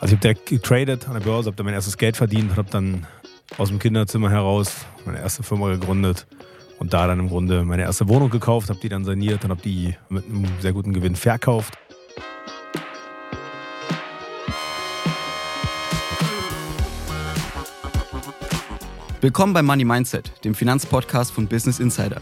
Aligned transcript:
Also 0.00 0.14
ich 0.14 0.20
habe 0.20 0.34
direkt 0.34 0.46
getradet 0.46 1.08
an 1.08 1.14
der 1.14 1.20
Börse, 1.20 1.48
habe 1.48 1.56
dann 1.56 1.66
mein 1.66 1.74
erstes 1.74 1.98
Geld 1.98 2.16
verdient, 2.16 2.56
habe 2.56 2.70
dann 2.70 3.04
aus 3.56 3.68
dem 3.68 3.80
Kinderzimmer 3.80 4.30
heraus 4.30 4.86
meine 5.04 5.18
erste 5.18 5.42
Firma 5.42 5.68
gegründet 5.70 6.28
und 6.78 6.92
da 6.92 7.08
dann 7.08 7.18
im 7.18 7.28
Grunde 7.28 7.64
meine 7.64 7.82
erste 7.82 8.08
Wohnung 8.08 8.30
gekauft, 8.30 8.68
habe 8.68 8.78
die 8.78 8.88
dann 8.88 9.04
saniert 9.04 9.42
und 9.42 9.50
habe 9.50 9.60
die 9.60 9.96
mit 10.08 10.24
einem 10.26 10.46
sehr 10.60 10.72
guten 10.72 10.92
Gewinn 10.92 11.16
verkauft. 11.16 11.74
Willkommen 19.20 19.52
bei 19.52 19.62
Money 19.62 19.84
Mindset, 19.84 20.32
dem 20.44 20.54
Finanzpodcast 20.54 21.32
von 21.32 21.48
Business 21.48 21.80
Insider. 21.80 22.20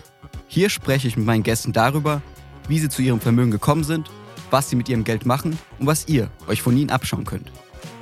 Hier 0.48 0.70
spreche 0.70 1.08
ich 1.08 1.18
mit 1.18 1.26
meinen 1.26 1.42
Gästen 1.42 1.74
darüber, 1.74 2.22
wie 2.68 2.78
sie 2.78 2.88
zu 2.88 3.02
ihrem 3.02 3.20
Vermögen 3.20 3.50
gekommen 3.50 3.84
sind, 3.84 4.10
was 4.50 4.70
sie 4.70 4.76
mit 4.76 4.88
ihrem 4.88 5.04
Geld 5.04 5.26
machen 5.26 5.58
und 5.78 5.86
was 5.86 6.08
ihr 6.08 6.30
euch 6.48 6.62
von 6.62 6.74
ihnen 6.74 6.88
abschauen 6.88 7.26
könnt. 7.26 7.52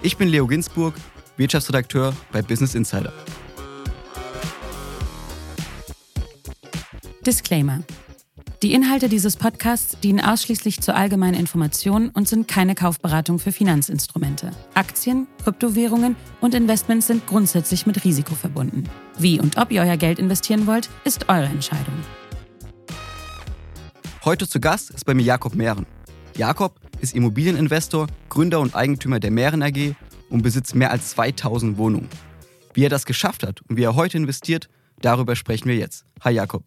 Ich 0.04 0.18
bin 0.18 0.28
Leo 0.28 0.46
Ginsburg, 0.46 0.92
Wirtschaftsredakteur 1.38 2.14
bei 2.30 2.42
Business 2.42 2.74
Insider. 2.74 3.10
Disclaimer. 7.26 7.80
Die 8.62 8.74
Inhalte 8.74 9.08
dieses 9.08 9.38
Podcasts 9.38 9.98
dienen 10.00 10.20
ausschließlich 10.20 10.82
zur 10.82 10.94
allgemeinen 10.94 11.40
Information 11.40 12.10
und 12.10 12.28
sind 12.28 12.48
keine 12.48 12.74
Kaufberatung 12.74 13.38
für 13.38 13.50
Finanzinstrumente. 13.50 14.50
Aktien, 14.74 15.26
Kryptowährungen 15.42 16.16
und 16.42 16.54
Investments 16.54 17.06
sind 17.06 17.26
grundsätzlich 17.26 17.86
mit 17.86 18.04
Risiko 18.04 18.34
verbunden. 18.34 18.84
Wie 19.18 19.40
und 19.40 19.56
ob 19.56 19.72
ihr 19.72 19.80
euer 19.80 19.96
Geld 19.96 20.18
investieren 20.18 20.66
wollt, 20.66 20.90
ist 21.04 21.30
eure 21.30 21.46
Entscheidung. 21.46 21.94
Heute 24.22 24.46
zu 24.46 24.60
Gast 24.60 24.90
ist 24.90 25.06
bei 25.06 25.14
mir 25.14 25.22
Jakob 25.22 25.54
Mehren. 25.54 25.86
Jakob 26.36 26.78
ist 27.00 27.14
Immobilieninvestor, 27.14 28.08
Gründer 28.34 28.58
und 28.58 28.74
Eigentümer 28.74 29.20
der 29.20 29.30
Mehren 29.30 29.62
AG 29.62 29.94
und 30.28 30.42
besitzt 30.42 30.74
mehr 30.74 30.90
als 30.90 31.10
2000 31.10 31.78
Wohnungen. 31.78 32.08
Wie 32.72 32.84
er 32.84 32.88
das 32.88 33.06
geschafft 33.06 33.44
hat 33.44 33.60
und 33.68 33.76
wie 33.76 33.84
er 33.84 33.94
heute 33.94 34.16
investiert, 34.16 34.68
darüber 35.00 35.36
sprechen 35.36 35.68
wir 35.68 35.76
jetzt. 35.76 36.04
Hi 36.20 36.34
Jakob. 36.34 36.64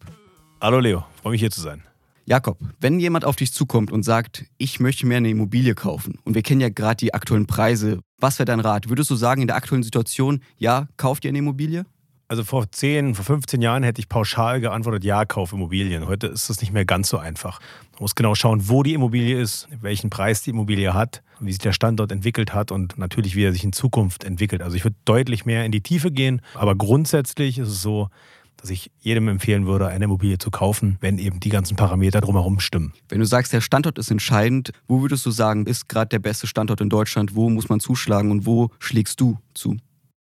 Hallo 0.62 0.80
Leo, 0.80 1.04
freue 1.20 1.32
mich 1.32 1.42
hier 1.42 1.50
zu 1.50 1.60
sein. 1.60 1.82
Jakob, 2.24 2.58
wenn 2.80 2.98
jemand 2.98 3.26
auf 3.26 3.36
dich 3.36 3.52
zukommt 3.52 3.92
und 3.92 4.02
sagt, 4.02 4.46
ich 4.56 4.80
möchte 4.80 5.06
mir 5.06 5.18
eine 5.18 5.28
Immobilie 5.28 5.74
kaufen 5.74 6.18
und 6.24 6.34
wir 6.34 6.42
kennen 6.42 6.62
ja 6.62 6.70
gerade 6.70 6.96
die 6.96 7.12
aktuellen 7.12 7.46
Preise, 7.46 8.00
was 8.18 8.38
wäre 8.38 8.46
dein 8.46 8.60
Rat? 8.60 8.88
Würdest 8.88 9.10
du 9.10 9.16
sagen 9.16 9.42
in 9.42 9.46
der 9.46 9.56
aktuellen 9.56 9.82
Situation, 9.82 10.40
ja, 10.56 10.88
kauft 10.96 11.26
ihr 11.26 11.28
eine 11.28 11.38
Immobilie? 11.38 11.84
Also 12.30 12.44
vor 12.44 12.70
10, 12.70 13.14
vor 13.14 13.24
15 13.24 13.62
Jahren 13.62 13.82
hätte 13.82 14.02
ich 14.02 14.08
pauschal 14.10 14.60
geantwortet, 14.60 15.02
ja, 15.02 15.24
kauf 15.24 15.54
Immobilien. 15.54 16.06
Heute 16.06 16.26
ist 16.26 16.50
das 16.50 16.60
nicht 16.60 16.74
mehr 16.74 16.84
ganz 16.84 17.08
so 17.08 17.16
einfach. 17.16 17.58
Man 17.92 18.00
muss 18.00 18.14
genau 18.14 18.34
schauen, 18.34 18.68
wo 18.68 18.82
die 18.82 18.92
Immobilie 18.92 19.40
ist, 19.40 19.66
welchen 19.80 20.10
Preis 20.10 20.42
die 20.42 20.50
Immobilie 20.50 20.92
hat, 20.92 21.22
wie 21.40 21.52
sich 21.52 21.58
der 21.58 21.72
Standort 21.72 22.12
entwickelt 22.12 22.52
hat 22.52 22.70
und 22.70 22.98
natürlich, 22.98 23.34
wie 23.34 23.44
er 23.44 23.52
sich 23.54 23.64
in 23.64 23.72
Zukunft 23.72 24.24
entwickelt. 24.24 24.60
Also 24.60 24.76
ich 24.76 24.84
würde 24.84 24.96
deutlich 25.06 25.46
mehr 25.46 25.64
in 25.64 25.72
die 25.72 25.80
Tiefe 25.80 26.10
gehen, 26.10 26.42
aber 26.52 26.74
grundsätzlich 26.74 27.58
ist 27.58 27.68
es 27.68 27.80
so, 27.80 28.10
dass 28.58 28.68
ich 28.68 28.90
jedem 28.98 29.28
empfehlen 29.28 29.66
würde, 29.66 29.86
eine 29.86 30.04
Immobilie 30.04 30.36
zu 30.36 30.50
kaufen, 30.50 30.98
wenn 31.00 31.16
eben 31.16 31.40
die 31.40 31.48
ganzen 31.48 31.76
Parameter 31.76 32.20
drumherum 32.20 32.60
stimmen. 32.60 32.92
Wenn 33.08 33.20
du 33.20 33.24
sagst, 33.24 33.54
der 33.54 33.62
Standort 33.62 33.96
ist 33.96 34.10
entscheidend, 34.10 34.72
wo 34.86 35.00
würdest 35.00 35.24
du 35.24 35.30
sagen, 35.30 35.64
ist 35.64 35.88
gerade 35.88 36.10
der 36.10 36.18
beste 36.18 36.46
Standort 36.46 36.82
in 36.82 36.90
Deutschland? 36.90 37.34
Wo 37.34 37.48
muss 37.48 37.70
man 37.70 37.80
zuschlagen 37.80 38.30
und 38.30 38.44
wo 38.44 38.70
schlägst 38.80 39.18
du 39.18 39.38
zu? 39.54 39.78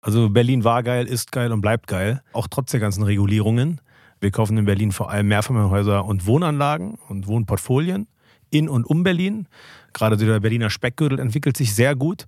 Also 0.02 0.28
Berlin 0.28 0.64
war 0.64 0.82
geil, 0.82 1.06
ist 1.06 1.30
geil 1.30 1.52
und 1.52 1.60
bleibt 1.60 1.86
geil, 1.86 2.22
auch 2.32 2.48
trotz 2.48 2.72
der 2.72 2.80
ganzen 2.80 3.04
Regulierungen. 3.04 3.80
Wir 4.20 4.32
kaufen 4.32 4.58
in 4.58 4.64
Berlin 4.64 4.92
vor 4.92 5.10
allem 5.10 5.28
Mehrfamilienhäuser 5.28 6.04
und 6.04 6.26
Wohnanlagen 6.26 6.98
und 7.08 7.28
Wohnportfolien 7.28 8.08
in 8.50 8.68
und 8.68 8.84
um 8.84 9.04
Berlin. 9.04 9.46
Gerade 9.92 10.16
der 10.16 10.40
Berliner 10.40 10.70
Speckgürtel 10.70 11.18
entwickelt 11.18 11.56
sich 11.56 11.74
sehr 11.74 11.94
gut. 11.94 12.26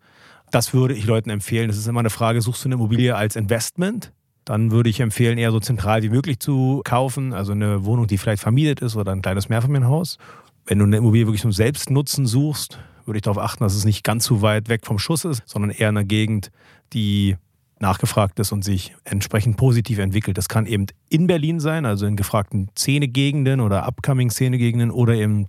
Das 0.50 0.72
würde 0.72 0.94
ich 0.94 1.04
Leuten 1.04 1.30
empfehlen. 1.30 1.68
Das 1.68 1.76
ist 1.76 1.88
immer 1.88 2.00
eine 2.00 2.10
Frage, 2.10 2.40
suchst 2.40 2.64
du 2.64 2.68
eine 2.68 2.76
Immobilie 2.76 3.14
als 3.14 3.36
Investment? 3.36 4.12
Dann 4.44 4.70
würde 4.70 4.88
ich 4.88 5.00
empfehlen, 5.00 5.36
eher 5.36 5.50
so 5.50 5.58
zentral 5.58 6.02
wie 6.02 6.10
möglich 6.10 6.38
zu 6.38 6.80
kaufen. 6.84 7.32
Also 7.32 7.52
eine 7.52 7.84
Wohnung, 7.84 8.06
die 8.06 8.18
vielleicht 8.18 8.42
vermietet 8.42 8.80
ist 8.80 8.94
oder 8.94 9.12
ein 9.12 9.22
kleines 9.22 9.48
Mehrfamilienhaus. 9.48 10.18
Wenn 10.66 10.78
du 10.78 10.84
eine 10.84 10.98
Immobilie 10.98 11.26
wirklich 11.26 11.42
zum 11.42 11.52
Selbstnutzen 11.52 12.26
suchst, 12.26 12.78
würde 13.04 13.18
ich 13.18 13.22
darauf 13.22 13.38
achten, 13.38 13.64
dass 13.64 13.74
es 13.74 13.84
nicht 13.84 14.04
ganz 14.04 14.24
zu 14.24 14.42
weit 14.42 14.68
weg 14.68 14.86
vom 14.86 14.98
Schuss 14.98 15.24
ist, 15.24 15.42
sondern 15.46 15.70
eher 15.70 15.88
in 15.88 15.96
einer 15.96 16.04
Gegend, 16.04 16.50
die 16.92 17.36
nachgefragt 17.80 18.38
ist 18.38 18.52
und 18.52 18.64
sich 18.64 18.94
entsprechend 19.04 19.56
positiv 19.56 19.98
entwickelt. 19.98 20.38
Das 20.38 20.48
kann 20.48 20.66
eben 20.66 20.86
in 21.08 21.26
Berlin 21.26 21.60
sein, 21.60 21.86
also 21.86 22.06
in 22.06 22.16
gefragten 22.16 22.70
Szene-Gegenden 22.76 23.60
oder 23.60 23.86
upcoming 23.86 24.30
Szene-Gegenden 24.30 24.90
oder 24.90 25.14
eben 25.14 25.46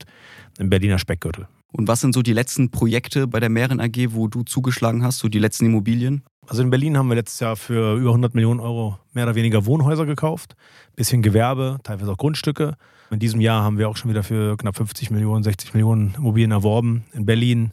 im 0.58 0.70
Berliner 0.70 1.00
Speckgürtel. 1.00 1.48
Und 1.72 1.90
was 1.90 2.00
sind 2.00 2.14
so 2.14 2.22
die 2.22 2.34
letzten 2.34 2.72
Projekte 2.72 3.28
bei 3.28 3.42
der 3.42 3.50
Mehren 3.50 3.82
AG, 3.82 4.14
wo 4.14 4.28
du 4.28 4.44
zugeschlagen 4.44 5.04
hast, 5.04 5.20
so 5.20 5.28
die 5.28 5.40
letzten 5.40 5.66
Immobilien? 5.66 6.24
Also 6.48 6.62
in 6.62 6.70
Berlin 6.70 6.98
haben 6.98 7.10
wir 7.10 7.16
letztes 7.16 7.40
Jahr 7.42 7.56
für 7.56 7.96
über 7.96 8.12
100 8.12 8.34
Millionen 8.34 8.60
Euro 8.60 8.98
mehr 9.14 9.26
oder 9.26 9.36
weniger 9.36 9.66
Wohnhäuser 9.66 10.06
gekauft, 10.06 10.56
bisschen 10.96 11.22
Gewerbe, 11.22 11.80
teilweise 11.84 12.12
auch 12.12 12.18
Grundstücke. 12.18 12.78
In 13.12 13.20
diesem 13.20 13.42
Jahr 13.42 13.64
haben 13.64 13.78
wir 13.78 13.90
auch 13.90 13.98
schon 13.98 14.10
wieder 14.10 14.24
für 14.24 14.56
knapp 14.58 14.78
50 14.78 15.12
Millionen, 15.12 15.44
60 15.44 15.74
Millionen 15.74 16.14
Immobilien 16.16 16.52
erworben. 16.52 17.06
In 17.14 17.26
Berlin, 17.26 17.72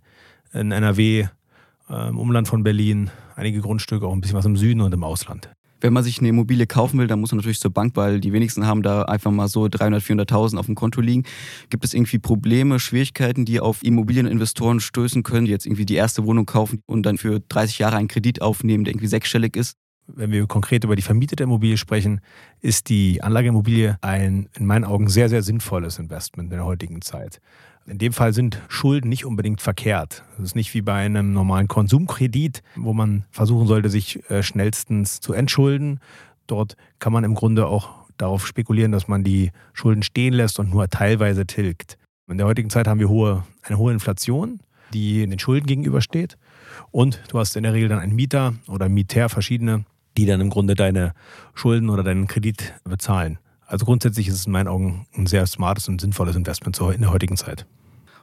in 0.53 0.73
NRW, 0.73 1.29
im 1.89 2.19
Umland 2.19 2.49
von 2.49 2.63
Berlin, 2.63 3.11
einige 3.37 3.61
Grundstücke, 3.61 4.07
auch 4.07 4.13
ein 4.13 4.21
bisschen 4.21 4.37
was 4.37 4.47
im 4.47 4.57
Süden 4.57 4.81
und 4.81 4.93
im 4.93 5.05
Ausland. 5.05 5.51
Wenn 5.83 5.93
man 5.93 6.05
sich 6.05 6.21
eine 6.21 6.29
Immobilie 6.29 6.69
kaufen 6.69 7.01
will, 7.01 7.09
dann 7.09 7.19
muss 7.19 7.33
man 7.33 7.39
natürlich 7.39 7.59
zur 7.59 7.73
Bank, 7.73 7.97
weil 7.97 8.21
die 8.21 8.33
wenigsten 8.33 8.67
haben 8.67 8.83
da 8.83 9.03
einfach 9.03 9.33
mal 9.33 9.49
so 9.49 9.67
300, 9.67 10.01
400.000 10.01 10.57
auf 10.57 10.67
dem 10.67 10.77
Konto 10.77 11.01
liegen. 11.01 11.25
Gibt 11.71 11.85
es 11.85 11.93
irgendwie 11.93 12.21
Probleme, 12.21 12.79
Schwierigkeiten, 12.79 13.45
die 13.45 13.59
auf 13.59 13.83
Immobilieninvestoren 13.83 14.79
stößen 14.79 15.25
können, 15.25 15.47
die 15.47 15.51
jetzt 15.51 15.67
irgendwie 15.67 15.85
die 15.85 15.97
erste 15.97 16.25
Wohnung 16.25 16.47
kaufen 16.47 16.83
und 16.87 17.05
dann 17.05 17.19
für 17.19 17.41
30 17.41 17.81
Jahre 17.81 17.97
einen 17.97 18.07
Kredit 18.07 18.41
aufnehmen, 18.43 18.85
der 18.85 18.93
irgendwie 18.93 19.09
sechsstellig 19.09 19.57
ist? 19.57 19.77
Wenn 20.07 20.31
wir 20.31 20.47
konkret 20.47 20.85
über 20.85 20.95
die 20.95 21.03
vermietete 21.03 21.43
Immobilie 21.43 21.77
sprechen, 21.77 22.21
ist 22.61 22.89
die 22.89 23.21
Anlageimmobilie 23.21 23.99
ein 24.03 24.49
in 24.57 24.67
meinen 24.67 24.85
Augen 24.85 25.09
sehr, 25.09 25.29
sehr 25.29 25.43
sinnvolles 25.43 25.99
Investment 25.99 26.53
in 26.53 26.59
der 26.59 26.65
heutigen 26.65 27.03
Zeit. 27.03 27.41
In 27.87 27.99
dem 27.99 28.13
Fall 28.13 28.33
sind 28.33 28.61
Schulden 28.69 29.09
nicht 29.09 29.25
unbedingt 29.25 29.61
verkehrt. 29.61 30.23
Das 30.37 30.47
ist 30.47 30.55
nicht 30.55 30.73
wie 30.75 30.83
bei 30.83 30.95
einem 30.95 31.33
normalen 31.33 31.67
Konsumkredit, 31.67 32.63
wo 32.77 32.93
man 32.93 33.25
versuchen 33.31 33.67
sollte, 33.67 33.91
sich 33.91 34.29
äh, 34.31 34.43
schnellstens 34.43 35.21
zu 35.21 35.33
entschulden. 35.33 35.99
Dort 36.47 36.77
kann 37.01 37.13
man 37.13 37.25
im 37.25 37.35
Grunde 37.35 37.67
auch 37.67 37.91
darauf 38.19 38.47
spekulieren, 38.47 38.93
dass 38.93 39.09
man 39.09 39.25
die 39.25 39.51
Schulden 39.73 40.03
stehen 40.03 40.33
lässt 40.33 40.61
und 40.61 40.71
nur 40.71 40.89
teilweise 40.89 41.45
tilgt. 41.45 41.99
In 42.29 42.39
der 42.39 42.47
heutigen 42.47 42.71
Zeit 42.71 42.87
haben 42.87 43.01
wir 43.01 43.09
hohe, 43.09 43.45
eine 43.63 43.79
hohe 43.79 43.93
Inflation, 43.93 44.61
die 44.95 45.27
den 45.27 45.39
Schulden 45.39 45.67
gegenübersteht. 45.67 46.37
Und 46.93 47.21
du 47.29 47.39
hast 47.39 47.57
in 47.57 47.65
der 47.65 47.73
Regel 47.73 47.89
dann 47.89 47.99
einen 47.99 48.15
Mieter 48.15 48.55
oder 48.69 48.89
Mieter, 48.89 49.29
verschiedene, 49.29 49.85
die 50.17 50.27
dann 50.27 50.41
im 50.41 50.51
Grunde 50.51 50.75
deine 50.75 51.15
Schulden 51.55 51.91
oder 51.91 52.03
deinen 52.03 52.29
Kredit 52.29 52.75
bezahlen. 52.85 53.39
Also 53.73 53.87
grundsätzlich 53.87 54.29
ist 54.29 54.35
es 54.35 54.45
in 54.45 54.53
meinen 54.53 54.69
Augen 54.69 55.07
ein 55.17 55.27
sehr 55.27 55.47
smartes 55.47 55.89
und 55.89 55.99
sinnvolles 55.99 56.37
Investment 56.37 56.79
in 56.79 57.01
der 57.01 57.11
heutigen 57.11 57.39
Zeit. 57.39 57.65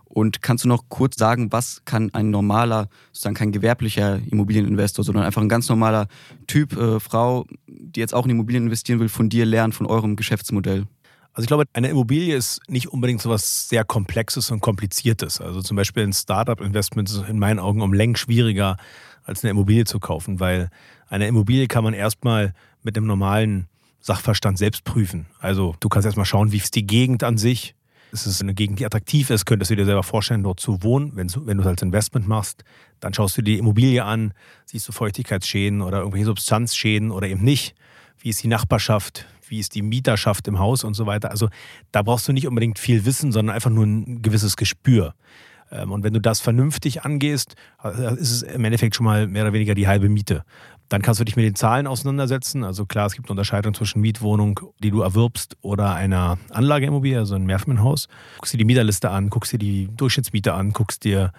Und 0.04 0.44
kannst 0.44 0.64
du 0.64 0.68
noch 0.68 0.90
kurz 0.90 1.18
sagen, 1.18 1.52
was 1.52 1.82
kann 1.86 2.14
ein 2.14 2.30
normaler, 2.30 2.88
sozusagen 3.12 3.34
kein 3.34 3.52
gewerblicher 3.52 4.20
Immobilieninvestor, 4.30 5.04
sondern 5.04 5.24
einfach 5.24 5.42
ein 5.42 5.50
ganz 5.50 5.68
normaler 5.68 6.08
Typ, 6.46 6.78
äh, 6.78 7.00
Frau, 7.00 7.48
die 7.66 8.00
jetzt 8.00 8.14
auch 8.14 8.26
in 8.26 8.32
Immobilien 8.32 8.66
investieren 8.66 9.00
will, 9.00 9.10
von 9.10 9.28
dir 9.28 9.44
lernen, 9.48 9.74
von 9.74 9.88
eurem 9.88 10.18
Geschäftsmodell? 10.18 10.86
Also 11.34 11.46
ich 11.46 11.48
glaube, 11.48 11.64
eine 11.74 11.90
Immobilie 11.90 12.36
ist 12.36 12.62
nicht 12.68 12.90
unbedingt 12.90 13.20
so 13.20 13.32
was 13.32 13.70
sehr 13.70 13.84
Komplexes 13.84 14.52
und 14.52 14.60
Kompliziertes. 14.60 15.42
Also 15.42 15.64
zum 15.64 15.76
Beispiel 15.78 16.04
ein 16.04 16.14
Startup-Investment 16.14 17.10
ist 17.10 17.24
in 17.28 17.40
meinen 17.40 17.58
Augen 17.58 17.82
um 17.82 17.92
Längen 17.92 18.16
schwieriger, 18.16 18.78
als 19.24 19.44
eine 19.44 19.50
Immobilie 19.50 19.86
zu 19.86 20.00
kaufen, 20.00 20.40
weil 20.40 20.70
eine 21.08 21.28
Immobilie 21.28 21.66
kann 21.66 21.84
man 21.84 21.96
erstmal 21.96 22.54
mit 22.84 22.96
einem 22.96 23.08
normalen 23.08 23.68
Sachverstand 24.00 24.58
selbst 24.58 24.84
prüfen. 24.84 25.28
Also 25.40 25.76
du 25.80 25.90
kannst 25.90 26.06
erstmal 26.06 26.26
schauen, 26.26 26.52
wie 26.52 26.58
ist 26.58 26.76
die 26.76 26.88
Gegend 26.88 27.24
an 27.24 27.38
sich. 27.38 27.76
Ist 28.12 28.26
es 28.26 28.42
eine 28.42 28.56
Gegend, 28.56 28.80
die 28.80 28.86
attraktiv 28.86 29.30
ist? 29.30 29.46
Könntest 29.46 29.70
du 29.70 29.76
dir 29.76 29.86
selber 29.86 30.02
vorstellen, 30.02 30.42
dort 30.42 30.60
zu 30.60 30.82
wohnen? 30.82 31.12
Wenn, 31.16 31.30
wenn 31.46 31.58
du 31.58 31.62
es 31.62 31.68
als 31.68 31.82
Investment 31.82 32.28
machst, 32.28 32.64
dann 33.00 33.14
schaust 33.14 33.38
du 33.38 33.42
dir 33.42 33.54
die 33.54 33.60
Immobilie 33.60 34.04
an, 34.04 34.34
siehst 34.66 34.88
du 34.88 34.92
Feuchtigkeitsschäden 34.92 35.82
oder 35.82 36.00
irgendwelche 36.00 36.26
Substanzschäden 36.26 37.12
oder 37.12 37.28
eben 37.28 37.44
nicht. 37.44 37.76
Wie 38.18 38.30
ist 38.30 38.42
die 38.42 38.48
Nachbarschaft? 38.48 39.28
Wie 39.48 39.60
ist 39.60 39.76
die 39.76 39.82
Mieterschaft 39.82 40.48
im 40.48 40.60
Haus 40.60 40.84
und 40.84 40.96
so 40.96 41.06
weiter? 41.06 41.30
Also 41.30 41.50
da 41.92 42.02
brauchst 42.02 42.28
du 42.28 42.34
nicht 42.34 42.48
unbedingt 42.48 42.80
viel 42.80 43.06
Wissen, 43.06 43.32
sondern 43.32 43.56
einfach 43.56 43.70
nur 43.70 43.86
ein 43.86 44.22
gewisses 44.22 44.58
Gespür. 44.58 45.14
Ähm, 45.72 45.92
und 45.92 46.04
wenn 46.04 46.14
du 46.14 46.22
das 46.22 46.40
vernünftig 46.40 47.04
angehst, 47.04 47.56
äh, 47.84 48.14
ist 48.16 48.32
es 48.32 48.42
im 48.42 48.64
Endeffekt 48.64 48.96
schon 48.96 49.06
mal 49.06 49.28
mehr 49.28 49.44
oder 49.44 49.54
weniger 49.54 49.76
die 49.76 49.88
halbe 49.88 50.10
Miete. 50.10 50.44
Dann 50.90 51.04
kannst 51.04 51.20
du 51.20 51.24
dich 51.24 51.36
mit 51.36 51.46
den 51.46 51.56
Zahlen 51.56 51.88
auseinandersetzen. 51.88 52.64
Also 52.64 52.86
klar, 52.86 53.06
es 53.06 53.14
gibt 53.14 53.28
eine 53.28 53.32
Unterscheidung 53.32 53.74
zwischen 53.74 54.02
Mietwohnung, 54.02 54.60
die 54.80 54.90
du 54.90 55.02
erwirbst, 55.02 55.56
oder 55.62 55.94
einer 55.94 56.40
Anlageimmobilie, 56.50 57.18
also 57.18 57.36
ein 57.36 57.46
Mehrfamilienhaus. 57.46 58.08
Guckst 58.38 58.54
dir 58.54 58.58
die 58.58 58.66
Mieterliste 58.66 59.12
an, 59.12 59.30
guckst 59.30 59.54
dir 59.54 59.60
die 59.60 59.88
Durchschnittsmiete 59.96 60.54
an, 60.54 60.74
guckst 60.74 61.04
dir 61.04 61.32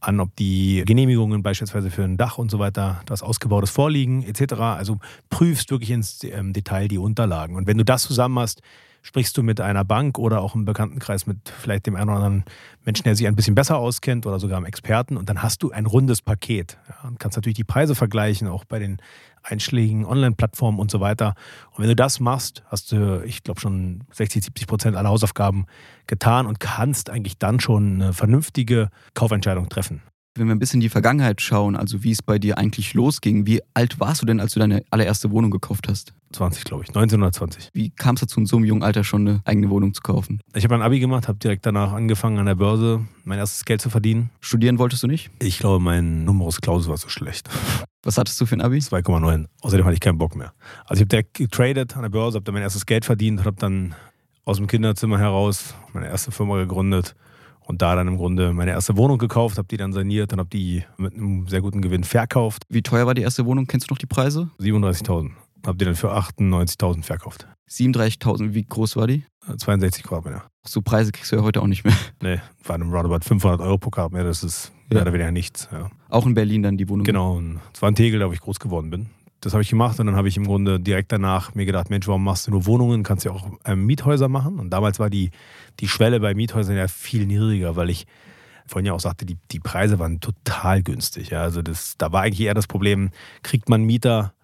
an, 0.00 0.20
ob 0.20 0.36
die 0.36 0.84
Genehmigungen 0.86 1.42
beispielsweise 1.42 1.90
für 1.90 2.04
ein 2.04 2.16
Dach 2.16 2.38
und 2.38 2.50
so 2.50 2.58
weiter, 2.58 3.00
das 3.06 3.22
Ausgebautes 3.22 3.70
vorliegen, 3.70 4.22
etc. 4.22 4.54
Also 4.54 4.98
prüfst 5.30 5.70
wirklich 5.70 5.90
ins 5.90 6.22
ähm, 6.24 6.52
Detail 6.52 6.88
die 6.88 6.98
Unterlagen. 6.98 7.56
Und 7.56 7.66
wenn 7.66 7.78
du 7.78 7.84
das 7.84 8.02
zusammen 8.02 8.38
hast, 8.38 8.62
sprichst 9.02 9.36
du 9.36 9.42
mit 9.42 9.60
einer 9.60 9.84
Bank 9.84 10.18
oder 10.18 10.40
auch 10.40 10.54
im 10.54 10.64
Bekanntenkreis 10.64 11.26
mit 11.26 11.48
vielleicht 11.48 11.86
dem 11.86 11.96
einen 11.96 12.10
oder 12.10 12.18
anderen 12.18 12.44
Menschen, 12.84 13.04
der 13.04 13.14
sich 13.14 13.26
ein 13.26 13.36
bisschen 13.36 13.54
besser 13.54 13.78
auskennt 13.78 14.26
oder 14.26 14.38
sogar 14.38 14.56
einem 14.56 14.66
Experten 14.66 15.16
und 15.16 15.28
dann 15.28 15.42
hast 15.42 15.62
du 15.62 15.70
ein 15.70 15.86
rundes 15.86 16.22
Paket. 16.22 16.78
Ja, 16.88 17.08
und 17.08 17.18
kannst 17.18 17.36
natürlich 17.36 17.56
die 17.56 17.64
Preise 17.64 17.94
vergleichen, 17.94 18.48
auch 18.48 18.64
bei 18.64 18.78
den 18.78 18.98
einschlägigen 19.42 20.04
Online-Plattformen 20.04 20.78
und 20.78 20.90
so 20.90 21.00
weiter. 21.00 21.34
Und 21.72 21.82
wenn 21.82 21.88
du 21.88 21.96
das 21.96 22.20
machst, 22.20 22.62
hast 22.66 22.92
du, 22.92 23.22
ich 23.24 23.42
glaube, 23.42 23.60
schon 23.60 24.04
60, 24.12 24.44
70 24.44 24.66
Prozent 24.66 24.96
aller 24.96 25.08
Hausaufgaben 25.08 25.66
getan 26.06 26.46
und 26.46 26.60
kannst 26.60 27.10
eigentlich 27.10 27.38
dann 27.38 27.60
schon 27.60 27.94
eine 27.94 28.12
vernünftige 28.12 28.90
Kaufentscheidung 29.14 29.68
treffen. 29.68 30.02
Wenn 30.38 30.46
wir 30.46 30.54
ein 30.54 30.60
bisschen 30.60 30.78
in 30.78 30.82
die 30.82 30.88
Vergangenheit 30.88 31.40
schauen, 31.40 31.74
also 31.74 32.04
wie 32.04 32.12
es 32.12 32.22
bei 32.22 32.38
dir 32.38 32.58
eigentlich 32.58 32.94
losging, 32.94 33.44
wie 33.44 33.60
alt 33.74 33.98
warst 33.98 34.22
du 34.22 34.26
denn, 34.26 34.38
als 34.38 34.54
du 34.54 34.60
deine 34.60 34.84
allererste 34.88 35.32
Wohnung 35.32 35.50
gekauft 35.50 35.88
hast? 35.88 36.12
20, 36.32 36.62
glaube 36.62 36.84
ich, 36.84 36.90
1920. 36.90 37.70
Wie 37.72 37.90
kam 37.90 38.14
es 38.14 38.20
dazu, 38.20 38.38
in 38.38 38.46
so 38.46 38.56
einem 38.56 38.64
jungen 38.64 38.84
Alter 38.84 39.02
schon 39.02 39.26
eine 39.26 39.40
eigene 39.44 39.68
Wohnung 39.68 39.94
zu 39.94 40.00
kaufen? 40.00 40.40
Ich 40.54 40.62
habe 40.62 40.76
ein 40.76 40.82
Abi 40.82 41.00
gemacht, 41.00 41.26
habe 41.26 41.38
direkt 41.38 41.66
danach 41.66 41.92
angefangen 41.92 42.38
an 42.38 42.46
der 42.46 42.54
Börse 42.54 43.04
mein 43.24 43.38
erstes 43.38 43.64
Geld 43.64 43.80
zu 43.80 43.90
verdienen. 43.90 44.30
Studieren 44.40 44.78
wolltest 44.78 45.02
du 45.02 45.08
nicht? 45.08 45.28
Ich 45.40 45.58
glaube, 45.58 45.82
mein 45.82 46.24
Numerus 46.24 46.60
Clausus 46.60 46.88
war 46.88 46.98
so 46.98 47.08
schlecht. 47.08 47.50
Was 48.04 48.16
hattest 48.16 48.40
du 48.40 48.46
für 48.46 48.54
ein 48.54 48.60
Abi? 48.60 48.78
2,9. 48.78 49.46
Außerdem 49.62 49.84
hatte 49.84 49.94
ich 49.94 50.00
keinen 50.00 50.18
Bock 50.18 50.36
mehr. 50.36 50.52
Also 50.84 51.00
ich 51.00 51.00
habe 51.00 51.08
direkt 51.08 51.34
getradet 51.34 51.96
an 51.96 52.02
der 52.02 52.10
Börse, 52.10 52.36
habe 52.36 52.44
dann 52.44 52.54
mein 52.54 52.62
erstes 52.62 52.86
Geld 52.86 53.04
verdient, 53.04 53.44
habe 53.44 53.56
dann 53.58 53.96
aus 54.44 54.58
dem 54.58 54.68
Kinderzimmer 54.68 55.18
heraus 55.18 55.74
meine 55.92 56.06
erste 56.06 56.30
Firma 56.30 56.58
gegründet 56.58 57.16
und 57.68 57.82
da 57.82 57.94
dann 57.94 58.08
im 58.08 58.16
Grunde 58.16 58.52
meine 58.52 58.70
erste 58.72 58.96
Wohnung 58.96 59.18
gekauft, 59.18 59.58
habe 59.58 59.68
die 59.68 59.76
dann 59.76 59.92
saniert 59.92 60.32
und 60.32 60.38
habe 60.40 60.48
die 60.48 60.84
mit 60.96 61.14
einem 61.14 61.46
sehr 61.46 61.60
guten 61.60 61.82
Gewinn 61.82 62.02
verkauft. 62.02 62.64
Wie 62.68 62.82
teuer 62.82 63.06
war 63.06 63.14
die 63.14 63.22
erste 63.22 63.44
Wohnung? 63.44 63.66
Kennst 63.66 63.90
du 63.90 63.94
noch 63.94 63.98
die 63.98 64.06
Preise? 64.06 64.50
37.000. 64.58 65.30
Habe 65.66 65.76
die 65.76 65.84
dann 65.84 65.94
für 65.94 66.12
98.000 66.12 67.02
verkauft. 67.02 67.46
37.000, 67.70 68.54
wie 68.54 68.64
groß 68.64 68.96
war 68.96 69.06
die? 69.06 69.24
62 69.56 70.02
Quadratmeter. 70.02 70.44
So 70.66 70.80
Preise 70.80 71.12
kriegst 71.12 71.30
du 71.30 71.36
ja 71.36 71.42
heute 71.42 71.60
auch 71.60 71.66
nicht 71.66 71.84
mehr. 71.84 71.94
Nee, 72.22 72.40
war 72.64 72.74
einem 72.74 72.90
roundabout 72.92 73.24
500 73.24 73.60
Euro 73.60 73.78
pro 73.78 73.90
Quadratmeter, 73.90 74.24
das 74.24 74.42
ist 74.42 74.72
mehr 74.90 75.02
oder 75.02 75.12
weniger 75.12 75.30
nichts. 75.30 75.68
Ja. 75.70 75.90
Auch 76.08 76.26
in 76.26 76.34
Berlin 76.34 76.62
dann 76.62 76.78
die 76.78 76.88
Wohnung? 76.88 77.04
Genau, 77.04 77.40
es 77.72 77.82
war 77.82 77.90
ein 77.90 77.94
Tegel, 77.94 78.20
da 78.20 78.28
wo 78.28 78.32
ich 78.32 78.40
groß 78.40 78.58
geworden 78.58 78.88
bin. 78.90 79.10
Das 79.40 79.52
habe 79.52 79.62
ich 79.62 79.70
gemacht 79.70 80.00
und 80.00 80.06
dann 80.06 80.16
habe 80.16 80.28
ich 80.28 80.36
im 80.36 80.46
Grunde 80.46 80.80
direkt 80.80 81.12
danach 81.12 81.54
mir 81.54 81.64
gedacht, 81.64 81.90
Mensch, 81.90 82.08
warum 82.08 82.24
machst 82.24 82.46
du 82.46 82.50
nur 82.50 82.66
Wohnungen? 82.66 83.04
Kannst 83.04 83.24
ja 83.24 83.30
auch 83.30 83.48
ähm, 83.64 83.86
Miethäuser 83.86 84.28
machen. 84.28 84.58
Und 84.58 84.70
damals 84.70 84.98
war 84.98 85.10
die, 85.10 85.30
die 85.78 85.88
Schwelle 85.88 86.18
bei 86.18 86.34
Miethäusern 86.34 86.76
ja 86.76 86.88
viel 86.88 87.26
niedriger, 87.26 87.76
weil 87.76 87.88
ich 87.90 88.06
vorhin 88.66 88.86
ja 88.86 88.92
auch 88.92 89.00
sagte, 89.00 89.24
die, 89.24 89.38
die 89.50 89.60
Preise 89.60 89.98
waren 89.98 90.20
total 90.20 90.82
günstig. 90.82 91.30
Ja. 91.30 91.42
Also 91.42 91.62
das, 91.62 91.94
da 91.98 92.12
war 92.12 92.22
eigentlich 92.22 92.40
eher 92.40 92.54
das 92.54 92.66
Problem, 92.66 93.10
kriegt 93.42 93.68
man 93.68 93.82
Mieter, 93.82 94.34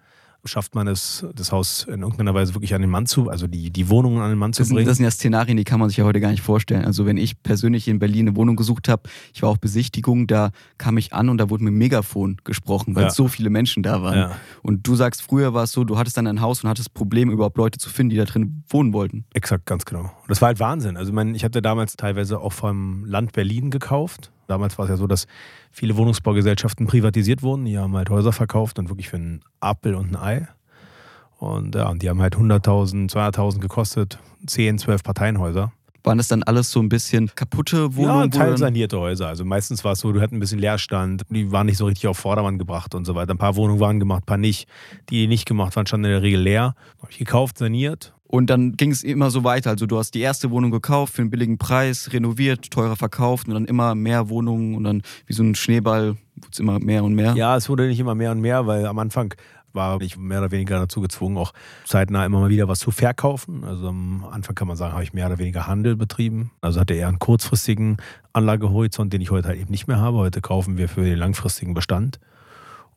schafft 0.45 0.75
man 0.75 0.87
es, 0.87 1.25
das 1.35 1.51
Haus 1.51 1.83
in 1.89 2.01
irgendeiner 2.01 2.33
Weise 2.33 2.53
wirklich 2.53 2.73
an 2.75 2.81
den 2.81 2.89
Mann 2.89 3.05
zu, 3.05 3.29
also 3.29 3.47
die, 3.47 3.71
die 3.71 3.89
Wohnungen 3.89 4.21
an 4.21 4.29
den 4.29 4.37
Mann 4.37 4.53
zu 4.53 4.61
Das 4.61 4.67
sind, 4.67 4.75
bringen. 4.75 4.87
das 4.87 4.97
sind 4.97 5.03
ja 5.03 5.11
Szenarien, 5.11 5.57
die 5.57 5.63
kann 5.63 5.79
man 5.79 5.89
sich 5.89 5.97
ja 5.97 6.05
heute 6.05 6.19
gar 6.19 6.29
nicht 6.31 6.41
vorstellen. 6.41 6.85
Also 6.85 7.05
wenn 7.05 7.17
ich 7.17 7.41
persönlich 7.41 7.87
in 7.87 7.99
Berlin 7.99 8.27
eine 8.27 8.35
Wohnung 8.37 8.55
gesucht 8.55 8.87
habe, 8.89 9.03
ich 9.33 9.41
war 9.41 9.49
auch 9.49 9.57
Besichtigung, 9.57 10.27
da 10.27 10.51
kam 10.77 10.97
ich 10.97 11.13
an 11.13 11.29
und 11.29 11.37
da 11.37 11.49
wurde 11.49 11.63
mit 11.63 11.71
dem 11.71 11.77
Megafon 11.77 12.37
gesprochen, 12.43 12.95
weil 12.95 13.03
Ja. 13.05 13.09
so 13.09 13.27
viele 13.27 13.49
Menschen 13.49 13.83
da 13.83 14.01
waren. 14.01 14.17
Ja. 14.17 14.31
Und 14.61 14.87
du 14.87 14.95
sagst, 14.95 15.21
früher 15.21 15.53
war 15.53 15.63
es 15.63 15.71
so, 15.71 15.83
du 15.83 15.97
hattest 15.97 16.17
dann 16.17 16.27
ein 16.27 16.41
Haus 16.41 16.63
und 16.63 16.69
hattest 16.69 16.93
Probleme, 16.93 17.31
überhaupt 17.31 17.57
Leute 17.57 17.79
zu 17.79 17.89
finden, 17.89 18.11
die 18.11 18.17
da 18.17 18.25
drin 18.25 18.63
wohnen 18.69 18.93
wollten. 18.93 19.25
Exakt, 19.33 19.65
ganz 19.65 19.85
genau. 19.85 20.01
Und 20.03 20.29
das 20.29 20.41
war 20.41 20.47
halt 20.47 20.59
Wahnsinn. 20.59 20.97
Also 20.97 21.09
ich, 21.09 21.15
meine, 21.15 21.35
ich 21.35 21.43
hatte 21.43 21.61
damals 21.61 21.95
teilweise 21.97 22.39
auch 22.39 22.53
vom 22.53 23.05
Land 23.05 23.33
Berlin 23.33 23.71
gekauft. 23.71 24.31
Damals 24.47 24.77
war 24.77 24.85
es 24.85 24.89
ja 24.91 24.97
so, 24.97 25.07
dass 25.07 25.27
viele 25.71 25.97
Wohnungsbaugesellschaften 25.97 26.87
privatisiert 26.87 27.41
wurden. 27.43 27.65
Die 27.65 27.77
haben 27.77 27.95
halt 27.95 28.09
Häuser 28.09 28.31
verkauft 28.31 28.79
und 28.79 28.89
wirklich 28.89 29.09
für 29.09 29.17
einen 29.17 29.41
Apfel 29.59 29.95
und 29.95 30.11
ein 30.11 30.15
Ei. 30.15 30.47
Und 31.37 31.75
ja, 31.75 31.89
und 31.89 32.01
die 32.01 32.09
haben 32.09 32.21
halt 32.21 32.35
100.000, 32.37 33.11
200.000 33.11 33.59
gekostet. 33.59 34.19
10, 34.47 34.77
12 34.77 35.03
Parteienhäuser. 35.03 35.71
Waren 36.03 36.19
das 36.19 36.27
dann 36.27 36.43
alles 36.43 36.69
so 36.71 36.79
ein 36.79 36.87
bisschen 36.87 37.31
kaputte 37.33 37.95
Wohnungen? 37.95 38.19
ja, 38.31 38.35
wo 38.35 38.37
teil 38.37 38.49
dann- 38.49 38.57
sanierte 38.57 38.99
Häuser. 38.99 39.27
Also 39.27 39.43
meistens 39.43 39.83
war 39.83 39.93
es 39.93 39.99
so, 39.99 40.11
du 40.11 40.19
hattest 40.21 40.33
ein 40.33 40.39
bisschen 40.39 40.59
Leerstand. 40.59 41.23
Die 41.29 41.51
waren 41.51 41.65
nicht 41.65 41.77
so 41.77 41.85
richtig 41.87 42.07
auf 42.07 42.17
Vordermann 42.17 42.59
gebracht 42.59 42.93
und 42.93 43.05
so 43.05 43.15
weiter. 43.15 43.33
Ein 43.33 43.39
paar 43.39 43.55
Wohnungen 43.55 43.79
waren 43.79 43.99
gemacht, 43.99 44.21
ein 44.23 44.25
paar 44.27 44.37
nicht. 44.37 44.67
Die, 45.09 45.21
die 45.21 45.27
nicht 45.27 45.45
gemacht 45.47 45.75
waren, 45.75 45.87
standen 45.87 46.05
in 46.05 46.11
der 46.11 46.21
Regel 46.21 46.39
leer. 46.41 46.75
Habe 47.01 47.11
ich 47.11 47.17
gekauft, 47.17 47.57
saniert. 47.57 48.13
Und 48.27 48.49
dann 48.49 48.73
ging 48.73 48.91
es 48.91 49.03
immer 49.03 49.29
so 49.29 49.43
weiter. 49.43 49.69
Also 49.69 49.85
du 49.85 49.97
hast 49.97 50.11
die 50.15 50.21
erste 50.21 50.49
Wohnung 50.49 50.71
gekauft 50.71 51.13
für 51.13 51.21
einen 51.21 51.29
billigen 51.29 51.57
Preis, 51.57 52.11
renoviert, 52.11 52.71
teurer 52.71 52.95
verkauft 52.95 53.47
und 53.47 53.53
dann 53.53 53.65
immer 53.65 53.95
mehr 53.95 54.29
Wohnungen 54.29 54.75
und 54.75 54.83
dann 54.83 55.03
wie 55.27 55.33
so 55.33 55.43
ein 55.43 55.55
Schneeball 55.55 56.17
wurde 56.35 56.49
es 56.51 56.59
immer 56.59 56.79
mehr 56.79 57.03
und 57.03 57.13
mehr. 57.13 57.33
Ja, 57.35 57.55
es 57.55 57.69
wurde 57.69 57.87
nicht 57.87 57.99
immer 57.99 58.15
mehr 58.15 58.31
und 58.31 58.41
mehr, 58.41 58.65
weil 58.67 58.87
am 58.87 58.99
Anfang 58.99 59.33
war 59.75 60.01
ich 60.01 60.17
mehr 60.17 60.39
oder 60.39 60.51
weniger 60.51 60.79
dazu 60.79 61.01
gezwungen, 61.01 61.37
auch 61.37 61.53
zeitnah 61.83 62.25
immer 62.25 62.39
mal 62.39 62.49
wieder 62.49 62.67
was 62.67 62.79
zu 62.79 62.91
verkaufen. 62.91 63.63
Also 63.63 63.89
am 63.89 64.25
Anfang 64.31 64.55
kann 64.55 64.67
man 64.67 64.77
sagen, 64.77 64.93
habe 64.93 65.03
ich 65.03 65.13
mehr 65.13 65.27
oder 65.27 65.37
weniger 65.37 65.67
Handel 65.67 65.95
betrieben. 65.95 66.51
Also 66.61 66.79
hatte 66.79 66.93
eher 66.93 67.09
einen 67.09 67.19
kurzfristigen 67.19 67.97
Anlagehorizont, 68.33 69.13
den 69.13 69.21
ich 69.21 69.31
heute 69.31 69.49
halt 69.49 69.59
eben 69.59 69.71
nicht 69.71 69.87
mehr 69.87 69.99
habe. 69.99 70.17
Heute 70.17 70.41
kaufen 70.41 70.77
wir 70.77 70.89
für 70.89 71.03
den 71.03 71.17
langfristigen 71.17 71.73
Bestand. 71.73 72.19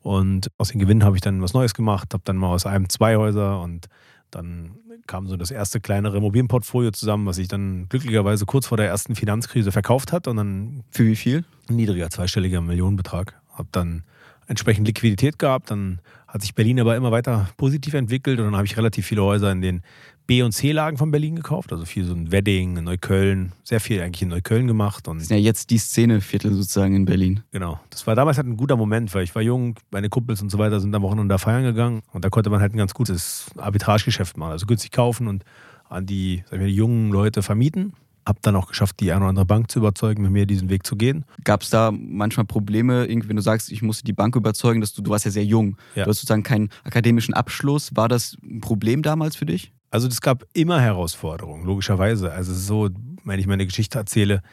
Und 0.01 0.49
aus 0.57 0.69
den 0.69 0.79
Gewinnen 0.79 1.03
habe 1.03 1.17
ich 1.17 1.21
dann 1.21 1.41
was 1.41 1.53
Neues 1.53 1.73
gemacht, 1.73 2.13
habe 2.13 2.23
dann 2.25 2.37
mal 2.37 2.47
aus 2.47 2.65
einem 2.65 2.87
zwei 2.87 3.17
Häuser 3.17 3.61
und 3.61 3.87
dann 4.31 4.71
kam 5.07 5.27
so 5.27 5.37
das 5.37 5.51
erste 5.51 5.79
kleinere 5.79 6.17
Immobilienportfolio 6.17 6.91
zusammen, 6.91 7.25
was 7.25 7.37
ich 7.37 7.47
dann 7.47 7.87
glücklicherweise 7.89 8.45
kurz 8.45 8.67
vor 8.67 8.77
der 8.77 8.87
ersten 8.87 9.15
Finanzkrise 9.15 9.71
verkauft 9.71 10.11
hat 10.11 10.27
und 10.27 10.37
dann 10.37 10.83
Für 10.91 11.05
wie 11.05 11.15
viel? 11.15 11.43
ein 11.69 11.75
niedriger 11.75 12.09
zweistelliger 12.09 12.61
Millionenbetrag. 12.61 13.39
Habe 13.53 13.69
dann 13.71 14.03
entsprechend 14.47 14.87
Liquidität 14.87 15.39
gehabt. 15.39 15.71
Dann 15.71 15.99
hat 16.27 16.41
sich 16.41 16.55
Berlin 16.55 16.79
aber 16.79 16.95
immer 16.95 17.11
weiter 17.11 17.49
positiv 17.57 17.93
entwickelt 17.93 18.39
und 18.39 18.45
dann 18.45 18.55
habe 18.55 18.65
ich 18.65 18.77
relativ 18.77 19.05
viele 19.05 19.23
Häuser 19.23 19.51
in 19.51 19.61
den 19.61 19.81
B- 20.29 20.43
und 20.43 20.51
C-Lagen 20.51 20.97
von 20.97 21.09
Berlin 21.09 21.35
gekauft. 21.35 21.73
Also 21.73 21.85
viel 21.85 22.03
so 22.05 22.13
in 22.13 22.31
Wedding, 22.31 22.77
in 22.77 22.83
Neukölln, 22.83 23.53
sehr 23.63 23.79
viel 23.79 23.99
eigentlich 23.99 24.21
in 24.21 24.27
Neukölln 24.27 24.67
gemacht. 24.67 25.07
Und 25.07 25.17
Das 25.17 25.23
ist 25.23 25.31
ja 25.31 25.37
jetzt 25.37 25.71
die 25.71 25.79
Szeneviertel 25.79 26.53
sozusagen 26.53 26.95
in 26.95 27.05
Berlin. 27.05 27.41
genau, 27.51 27.79
das 27.89 28.05
war 28.05 28.13
damals 28.13 28.37
halt 28.37 28.45
ein 28.45 28.55
guter 28.55 28.77
Moment, 28.77 29.11
weil 29.15 29.23
ich 29.23 29.33
war 29.33 29.41
jung, 29.41 29.73
meine 29.89 30.07
Kumpels 30.07 30.43
und 30.43 30.51
so 30.51 30.59
weiter 30.59 30.79
sind 30.79 30.93
am 30.93 31.01
Wochenende 31.01 31.33
da 31.33 31.39
feiern 31.39 31.63
gegangen 31.63 32.03
und 32.13 32.23
da 32.23 32.29
konnte 32.29 32.51
man 32.51 32.61
halt 32.61 32.75
ein 32.75 32.77
ganz 32.77 32.93
gutes 32.93 33.47
Arbitragegeschäft 33.57 34.37
machen. 34.37 34.51
Also 34.51 34.67
günstig 34.67 34.91
kaufen 34.91 35.27
und 35.27 35.43
an 35.89 36.05
die, 36.05 36.43
mal, 36.51 36.59
die 36.59 36.75
jungen 36.75 37.09
Leute 37.11 37.41
vermieten. 37.41 37.93
Hab 38.29 38.43
dann 38.43 38.55
auch 38.55 38.67
geschafft, 38.67 38.99
die 38.99 39.11
eine 39.11 39.21
oder 39.21 39.29
andere 39.29 39.45
Bank 39.47 39.71
zu 39.71 39.79
überzeugen, 39.79 40.21
mit 40.21 40.31
mir 40.31 40.45
diesen 40.45 40.69
Weg 40.69 40.85
zu 40.85 40.95
gehen. 40.95 41.25
Gab 41.43 41.63
es 41.63 41.71
da 41.71 41.91
manchmal 41.91 42.45
Probleme, 42.45 43.05
irgendwie, 43.05 43.27
wenn 43.29 43.35
du 43.37 43.41
sagst, 43.41 43.71
ich 43.71 43.81
musste 43.81 44.03
die 44.03 44.13
Bank 44.13 44.35
überzeugen, 44.35 44.81
dass 44.81 44.93
du, 44.93 45.01
du 45.01 45.09
warst 45.09 45.25
ja 45.25 45.31
sehr 45.31 45.45
jung, 45.45 45.77
Ja. 45.95 46.03
du 46.03 46.11
hast 46.11 46.17
sozusagen 46.17 46.43
keinen 46.43 46.69
akademischen 46.83 47.33
Abschluss. 47.33 47.89
War 47.95 48.07
das 48.07 48.37
ein 48.43 48.61
Problem 48.61 49.01
damals 49.01 49.35
für 49.35 49.47
dich? 49.47 49.73
Also 49.89 50.07
es 50.07 50.21
gab 50.21 50.43
immer 50.53 50.79
Herausforderungen, 50.79 51.65
logischerweise. 51.65 52.31
Also 52.31 52.53
so, 52.53 52.89
wenn 53.23 53.39
ich 53.39 53.47
meine 53.47 53.65
Geschichte 53.65 53.97
erzähle, 53.97 54.43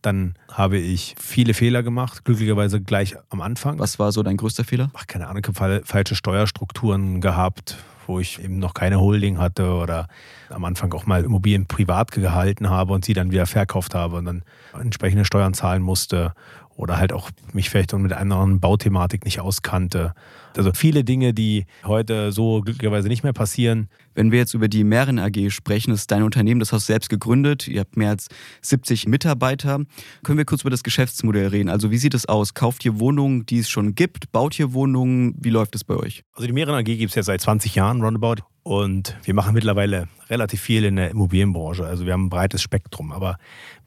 dann 0.00 0.32
habe 0.50 0.78
ich 0.78 1.14
viele 1.20 1.52
Fehler 1.52 1.82
gemacht, 1.82 2.24
glücklicherweise 2.24 2.80
gleich 2.80 3.16
am 3.28 3.42
Anfang. 3.42 3.78
Was 3.78 3.98
war 3.98 4.12
so 4.12 4.22
dein 4.22 4.38
größter 4.38 4.64
Fehler? 4.64 4.90
Ach, 4.94 5.06
keine 5.06 5.26
Ahnung, 5.28 5.42
ich 5.46 5.60
habe 5.60 5.82
falsche 5.84 6.14
Steuerstrukturen 6.14 7.20
gehabt, 7.20 7.76
wo 8.06 8.20
ich 8.20 8.42
eben 8.42 8.58
noch 8.58 8.74
keine 8.74 9.00
Holding 9.00 9.38
hatte 9.38 9.72
oder 9.74 10.08
am 10.48 10.64
Anfang 10.64 10.92
auch 10.94 11.06
mal 11.06 11.24
Immobilien 11.24 11.66
privat 11.66 12.10
gehalten 12.12 12.70
habe 12.70 12.92
und 12.92 13.04
sie 13.04 13.14
dann 13.14 13.30
wieder 13.30 13.46
verkauft 13.46 13.94
habe 13.94 14.16
und 14.16 14.24
dann 14.24 14.42
entsprechende 14.78 15.24
Steuern 15.24 15.54
zahlen 15.54 15.82
musste 15.82 16.32
oder 16.76 16.98
halt 16.98 17.12
auch 17.12 17.30
mich 17.52 17.70
vielleicht 17.70 17.92
mit 17.94 18.12
einer 18.12 18.20
anderen 18.20 18.60
Bauthematik 18.60 19.24
nicht 19.24 19.40
auskannte. 19.40 20.12
Also 20.56 20.72
viele 20.74 21.04
Dinge, 21.04 21.34
die 21.34 21.66
heute 21.84 22.32
so 22.32 22.60
glücklicherweise 22.60 23.08
nicht 23.08 23.22
mehr 23.22 23.32
passieren. 23.32 23.88
Wenn 24.14 24.30
wir 24.30 24.38
jetzt 24.38 24.54
über 24.54 24.68
die 24.68 24.84
Mehren 24.84 25.18
AG 25.18 25.50
sprechen, 25.50 25.90
das 25.90 26.00
ist 26.00 26.10
dein 26.10 26.22
Unternehmen, 26.22 26.60
das 26.60 26.72
hast 26.72 26.88
du 26.88 26.92
selbst 26.92 27.08
gegründet. 27.08 27.68
Ihr 27.68 27.80
habt 27.80 27.96
mehr 27.96 28.10
als 28.10 28.28
70 28.62 29.08
Mitarbeiter. 29.08 29.80
Können 30.22 30.38
wir 30.38 30.44
kurz 30.44 30.62
über 30.62 30.70
das 30.70 30.82
Geschäftsmodell 30.82 31.48
reden? 31.48 31.68
Also 31.68 31.90
wie 31.90 31.98
sieht 31.98 32.14
es 32.14 32.26
aus? 32.26 32.54
Kauft 32.54 32.84
ihr 32.84 32.98
Wohnungen, 32.98 33.44
die 33.46 33.58
es 33.58 33.68
schon 33.68 33.94
gibt? 33.94 34.32
Baut 34.32 34.58
ihr 34.58 34.72
Wohnungen? 34.72 35.34
Wie 35.38 35.50
läuft 35.50 35.74
es 35.74 35.84
bei 35.84 35.94
euch? 35.94 36.22
Also 36.32 36.46
die 36.46 36.52
Meeren 36.52 36.74
AG 36.74 36.84
gibt 36.84 37.10
es 37.10 37.14
jetzt 37.14 37.26
seit 37.26 37.40
20 37.40 37.74
Jahren 37.74 38.02
roundabout 38.02 38.42
und 38.66 39.16
wir 39.22 39.32
machen 39.32 39.54
mittlerweile 39.54 40.08
relativ 40.28 40.60
viel 40.60 40.84
in 40.84 40.96
der 40.96 41.12
Immobilienbranche. 41.12 41.86
Also 41.86 42.04
wir 42.04 42.12
haben 42.12 42.26
ein 42.26 42.30
breites 42.30 42.62
Spektrum, 42.62 43.12
aber 43.12 43.38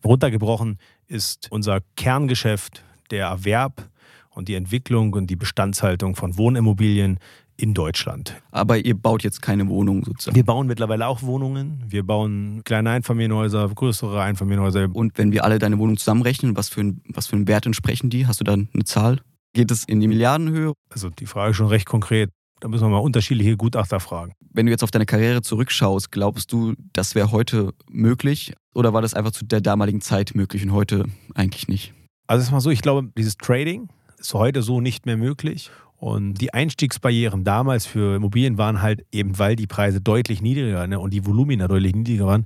runtergebrochen 0.06 0.78
ist 1.06 1.52
unser 1.52 1.82
Kerngeschäft 1.98 2.82
der 3.12 3.26
Erwerb 3.26 3.90
und 4.30 4.48
die 4.48 4.56
Entwicklung 4.56 5.12
und 5.12 5.30
die 5.30 5.36
Bestandshaltung 5.36 6.16
von 6.16 6.38
Wohnimmobilien 6.38 7.20
in 7.58 7.74
Deutschland. 7.74 8.42
Aber 8.52 8.78
ihr 8.78 8.96
baut 8.96 9.22
jetzt 9.22 9.42
keine 9.42 9.68
Wohnungen 9.68 10.06
sozusagen. 10.06 10.38
Wir 10.38 10.46
bauen 10.46 10.66
mittlerweile 10.66 11.08
auch 11.08 11.24
Wohnungen. 11.24 11.84
Wir 11.90 12.04
bauen 12.04 12.62
kleine 12.64 12.92
Einfamilienhäuser, 12.92 13.68
größere 13.68 14.22
Einfamilienhäuser. 14.22 14.88
Und 14.94 15.18
wenn 15.18 15.34
wir 15.34 15.44
alle 15.44 15.60
deine 15.60 15.78
Wohnungen 15.78 15.98
zusammenrechnen, 15.98 16.56
was 16.56 16.70
für, 16.70 16.80
ein, 16.80 17.02
was 17.10 17.28
für 17.28 17.36
einen 17.36 17.50
Wert 17.50 17.66
entsprechen 17.66 18.10
die? 18.10 18.28
Hast 18.28 18.40
du 18.40 18.46
dann 18.46 18.70
eine 18.74 18.86
Zahl? 18.86 19.20
Geht 19.54 19.72
es 19.72 19.84
in 19.84 20.00
die 20.00 20.08
Milliardenhöhe? 20.08 20.72
Also 20.90 21.10
die 21.10 21.26
Frage 21.26 21.52
ist 21.52 21.58
schon 21.58 21.68
recht 21.68 21.86
konkret. 21.86 22.30
Da 22.60 22.68
müssen 22.68 22.84
wir 22.84 22.90
mal 22.90 22.98
unterschiedliche 22.98 23.56
Gutachter 23.56 24.00
fragen. 24.00 24.34
Wenn 24.52 24.66
du 24.66 24.72
jetzt 24.72 24.84
auf 24.84 24.92
deine 24.92 25.06
Karriere 25.06 25.42
zurückschaust, 25.42 26.12
glaubst 26.12 26.52
du, 26.52 26.74
das 26.94 27.16
wäre 27.16 27.32
heute 27.32 27.74
möglich? 27.90 28.54
Oder 28.74 28.94
war 28.94 29.02
das 29.02 29.14
einfach 29.14 29.32
zu 29.32 29.46
der 29.46 29.62
damaligen 29.62 30.02
Zeit 30.02 30.36
möglich 30.36 30.64
und 30.64 30.74
heute 30.74 31.06
eigentlich 31.36 31.68
nicht? 31.68 31.94
Also 32.28 32.42
es 32.42 32.48
ist 32.48 32.52
mal 32.52 32.60
so, 32.60 32.70
ich 32.70 32.82
glaube, 32.82 33.10
dieses 33.18 33.38
Trading 33.38 33.88
ist 34.18 34.34
heute 34.34 34.62
so 34.62 34.82
nicht 34.82 35.06
mehr 35.06 35.18
möglich. 35.18 35.72
Und 35.96 36.36
die 36.36 36.54
Einstiegsbarrieren 36.54 37.44
damals 37.44 37.86
für 37.86 38.16
Immobilien 38.16 38.58
waren 38.58 38.82
halt 38.82 39.06
eben, 39.12 39.38
weil 39.38 39.56
die 39.56 39.68
Preise 39.68 40.00
deutlich 40.00 40.42
niedriger 40.42 40.88
ne, 40.88 41.00
und 41.00 41.14
die 41.14 41.26
Volumina 41.26 41.68
deutlich 41.68 41.94
niedriger 41.94 42.26
waren, 42.26 42.46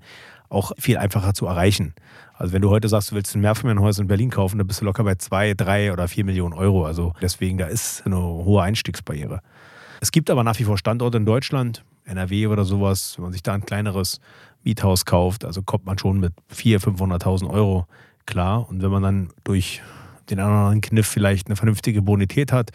auch 0.50 0.72
viel 0.78 0.98
einfacher 0.98 1.34
zu 1.34 1.48
erreichen. 1.48 1.94
Also 2.36 2.54
wenn 2.54 2.62
du 2.62 2.70
heute 2.70 2.88
sagst, 2.88 3.12
du 3.12 3.16
willst 3.16 3.36
ein 3.36 3.42
Mehrfamilienhaus 3.42 4.00
in 4.00 4.08
Berlin 4.08 4.30
kaufen, 4.30 4.58
dann 4.58 4.68
bist 4.68 4.82
du 4.82 4.86
locker 4.86 5.04
bei 5.04 5.16
zwei, 5.16 5.54
drei 5.54 5.92
oder 5.92 6.08
vier 6.08 6.26
Millionen 6.26 6.54
Euro. 6.54 6.86
Also 6.86 7.14
deswegen, 7.22 7.58
da 7.58 7.66
ist 7.66 8.06
eine 8.06 8.18
hohe 8.18 8.62
Einstiegsbarriere. 8.62 9.42
Es 10.04 10.12
gibt 10.12 10.30
aber 10.30 10.44
nach 10.44 10.60
wie 10.60 10.66
vor 10.66 10.78
Standorte 10.78 11.16
in 11.16 11.26
Deutschland, 11.26 11.86
NRW 12.04 12.48
oder 12.48 12.66
sowas, 12.66 13.14
wenn 13.16 13.24
man 13.24 13.32
sich 13.32 13.42
da 13.42 13.54
ein 13.54 13.66
kleineres 13.66 14.20
Miethaus 14.66 15.06
kauft, 15.06 15.46
also 15.46 15.62
kommt 15.62 15.86
man 15.86 15.98
schon 15.98 16.20
mit 16.20 16.34
400.000, 16.54 16.98
500.000 16.98 17.50
Euro 17.50 17.88
klar. 18.26 18.68
Und 18.68 18.82
wenn 18.82 18.92
man 18.92 19.02
dann 19.02 19.30
durch 19.46 19.82
den 20.30 20.42
anderen 20.42 20.82
Kniff 20.82 21.08
vielleicht 21.08 21.48
eine 21.48 21.56
vernünftige 21.56 22.02
Bonität 22.02 22.52
hat 22.52 22.72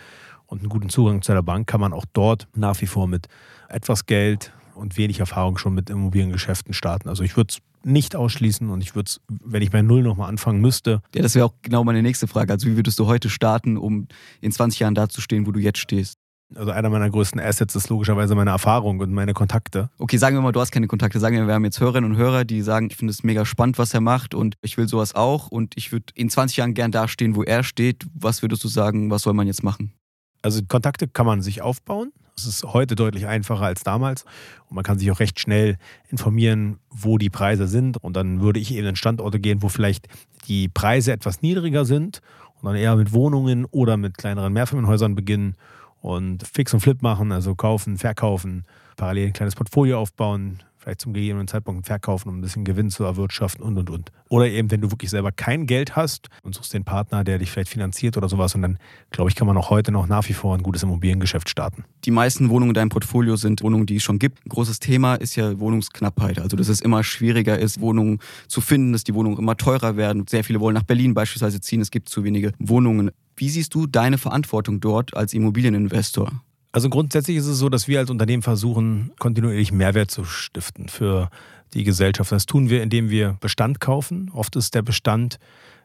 und 0.47 0.61
einen 0.61 0.71
guten 0.71 0.89
Zugang 0.89 1.21
zu 1.21 1.33
der 1.33 1.43
Bank, 1.43 1.67
kann 1.67 1.83
man 1.83 1.93
auch 1.93 2.07
dort 2.15 2.49
nach 2.57 2.81
wie 2.81 2.87
vor 2.87 3.07
mit 3.07 3.27
etwas 3.69 4.07
Geld 4.07 4.55
und 4.75 4.97
wenig 4.97 5.21
Erfahrung 5.21 5.59
schon 5.59 5.75
mit 5.75 5.91
Immobiliengeschäften 5.91 6.73
starten. 6.73 7.11
Also 7.11 7.25
ich 7.25 7.37
würde 7.37 7.53
es 7.53 7.59
nicht 7.87 8.17
ausschließen 8.17 8.71
und 8.71 8.81
ich 8.81 8.95
würde 8.95 9.09
es, 9.09 9.21
wenn 9.29 9.61
ich 9.61 9.71
bei 9.71 9.83
Null 9.83 10.03
nochmal 10.03 10.31
anfangen 10.31 10.63
müsste. 10.63 11.03
Ja, 11.15 11.21
das 11.21 11.35
wäre 11.35 11.45
auch 11.45 11.55
genau 11.61 11.85
meine 11.85 12.03
nächste 12.03 12.27
Frage. 12.27 12.55
Also 12.55 12.69
wie 12.69 12.77
würdest 12.77 12.99
du 12.99 13.05
heute 13.05 13.29
starten, 13.29 13.77
um 13.77 14.09
in 14.41 14.51
20 14.51 14.81
Jahren 14.81 14.95
da 14.95 15.11
zu 15.11 15.21
stehen, 15.21 15.47
wo 15.47 15.53
du 15.53 15.61
jetzt 15.61 15.81
stehst? 15.81 16.17
Also 16.55 16.71
einer 16.71 16.89
meiner 16.89 17.11
größten 17.11 17.41
Assets 17.41 17.75
ist 17.75 17.91
logischerweise 17.91 18.35
meine 18.35 18.51
Erfahrung 18.51 19.01
und 19.01 19.13
meine 19.13 19.35
Kontakte. 19.35 19.91
Okay, 19.99 20.17
sagen 20.17 20.35
wir 20.37 20.41
mal, 20.41 20.53
du 20.53 20.61
hast 20.61 20.71
keine 20.71 20.87
Kontakte. 20.87 21.21
Sagen 21.21 21.37
wir, 21.37 21.47
wir 21.47 21.53
haben 21.55 21.65
jetzt 21.65 21.79
Hörerinnen 21.79 22.11
und 22.11 22.17
Hörer, 22.17 22.45
die 22.45 22.63
sagen, 22.63 22.89
ich 22.91 22.97
finde 22.97 23.11
es 23.11 23.23
mega 23.23 23.45
spannend, 23.45 23.79
was 23.79 23.93
er 23.93 24.01
macht 24.01 24.35
und 24.35 24.57
ich 24.63 24.79
will 24.79 24.89
sowas 24.89 25.15
auch 25.15 25.49
und 25.49 25.75
ich 25.77 25.93
würde 25.93 26.07
in 26.15 26.31
20 26.31 26.57
Jahren 26.57 26.75
gern 26.75 26.91
da 26.91 27.07
stehen, 27.07 27.37
wo 27.37 27.43
er 27.43 27.63
steht. 27.63 28.07
Was 28.15 28.41
würdest 28.41 28.65
du 28.65 28.69
sagen, 28.69 29.11
was 29.11 29.23
soll 29.23 29.35
man 29.35 29.47
jetzt 29.47 29.63
machen? 29.63 29.93
Also 30.41 30.63
Kontakte 30.67 31.07
kann 31.07 31.27
man 31.27 31.43
sich 31.43 31.61
aufbauen. 31.61 32.13
Es 32.35 32.47
ist 32.47 32.65
heute 32.65 32.95
deutlich 32.95 33.27
einfacher 33.27 33.65
als 33.65 33.83
damals 33.83 34.25
und 34.69 34.77
man 34.77 34.85
kann 34.85 34.99
sich 34.99 35.11
auch 35.11 35.21
recht 35.21 35.41
schnell 35.41 35.77
informieren, 36.09 36.79
wo 36.89 37.19
die 37.19 37.31
Preise 37.31 37.67
sind. 37.67 37.97
Und 37.99 38.17
dann 38.17 38.41
würde 38.41 38.61
ich 38.61 38.73
eben 38.73 38.87
in 38.87 38.97
Standorte 38.97 39.41
gehen, 39.41 39.61
wo 39.61 39.69
vielleicht 39.69 40.07
die 40.47 40.69
Preise 40.69 41.13
etwas 41.13 41.43
niedriger 41.43 41.85
sind 41.85 42.21
und 42.61 42.67
dann 42.67 42.77
eher 42.77 42.97
mit 42.97 43.13
Wohnungen 43.13 43.67
oder 43.67 43.97
mit 43.97 44.17
kleineren 44.17 44.53
Mehrfamilienhäusern 44.53 45.15
beginnen 45.15 45.57
und 46.01 46.47
Fix 46.47 46.75
und 46.75 46.81
Flip 46.81 47.03
machen, 47.03 47.33
also 47.33 47.55
kaufen, 47.55 47.99
verkaufen, 47.99 48.65
parallel 48.97 49.29
ein 49.29 49.33
kleines 49.33 49.55
Portfolio 49.55 49.99
aufbauen, 49.99 50.63
vielleicht 50.89 51.01
zum 51.01 51.13
gegebenen 51.13 51.49
Zeitpunkt 51.49 51.87
verkaufen, 51.87 52.29
um 52.29 52.39
ein 52.39 52.41
bisschen 52.41 52.65
Gewinn 52.65 52.91
zu 52.91 53.05
erwirtschaften 53.05 53.63
und 53.63 53.77
und 53.77 53.91
und. 53.91 54.13
Oder 54.29 54.49
eben, 54.49 54.71
wenn 54.71 54.81
du 54.81 54.91
wirklich 54.91 55.11
selber 55.11 55.33
kein 55.33 55.67
Geld 55.67 55.97
hast 55.97 56.29
und 56.43 56.55
suchst 56.55 56.73
den 56.73 56.85
Partner, 56.85 57.25
der 57.25 57.39
dich 57.39 57.51
vielleicht 57.51 57.71
finanziert 57.71 58.17
oder 58.17 58.29
sowas 58.29 58.55
und 58.55 58.63
dann, 58.63 58.79
glaube 59.11 59.29
ich, 59.29 59.37
kann 59.37 59.47
man 59.47 59.57
auch 59.57 59.71
heute 59.71 59.93
noch 59.93 60.07
nach 60.07 60.29
wie 60.29 60.33
vor 60.33 60.55
ein 60.55 60.63
gutes 60.63 60.83
Immobiliengeschäft 60.83 61.49
starten. 61.49 61.85
Die 62.05 62.11
meisten 62.11 62.49
Wohnungen 62.49 62.71
in 62.71 62.75
deinem 62.75 62.89
Portfolio 62.89 63.37
sind 63.37 63.63
Wohnungen, 63.63 63.87
die 63.87 63.97
es 63.97 64.03
schon 64.03 64.19
gibt. 64.19 64.45
Ein 64.47 64.51
großes 64.51 64.81
Thema 64.81 65.17
ist 65.17 65.37
ja 65.37 65.59
Wohnungsknappheit. 65.59 66.39
Also, 66.39 66.57
dass 66.57 66.69
es 66.69 66.81
immer 66.81 67.03
schwieriger 67.05 67.59
ist, 67.59 67.81
Wohnungen 67.81 68.21
zu 68.47 68.61
finden, 68.61 68.93
dass 68.93 69.05
die 69.05 69.15
Wohnungen 69.15 69.39
immer 69.39 69.57
teurer 69.57 69.97
werden. 69.97 70.27
Sehr 70.29 70.45
viele 70.45 70.61
wollen 70.61 70.75
nach 70.75 70.85
Berlin 70.85 71.13
beispielsweise 71.13 71.61
ziehen. 71.61 71.81
Es 71.81 71.91
gibt 71.91 72.09
zu 72.09 72.25
wenige 72.25 72.53
Wohnungen. 72.59 73.11
Wie 73.39 73.49
siehst 73.49 73.75
du 73.75 73.87
deine 73.87 74.19
Verantwortung 74.19 74.81
dort 74.81 75.17
als 75.17 75.33
Immobilieninvestor? 75.33 76.33
Also 76.73 76.91
grundsätzlich 76.91 77.37
ist 77.37 77.47
es 77.47 77.59
so, 77.59 77.69
dass 77.69 77.89
wir 77.89 78.01
als 78.01 78.11
Unternehmen 78.11 78.43
versuchen, 78.43 79.13
kontinuierlich 79.19 79.73
Mehrwert 79.73 80.11
zu 80.11 80.25
stiften 80.25 80.89
für 80.89 81.31
die 81.73 81.85
Gesellschaft. 81.85 82.33
Das 82.33 82.47
tun 82.47 82.69
wir, 82.69 82.83
indem 82.83 83.11
wir 83.11 83.37
Bestand 83.41 83.81
kaufen. 83.81 84.31
Oft 84.35 84.57
ist 84.57 84.75
der 84.75 84.83
Bestand 84.83 85.39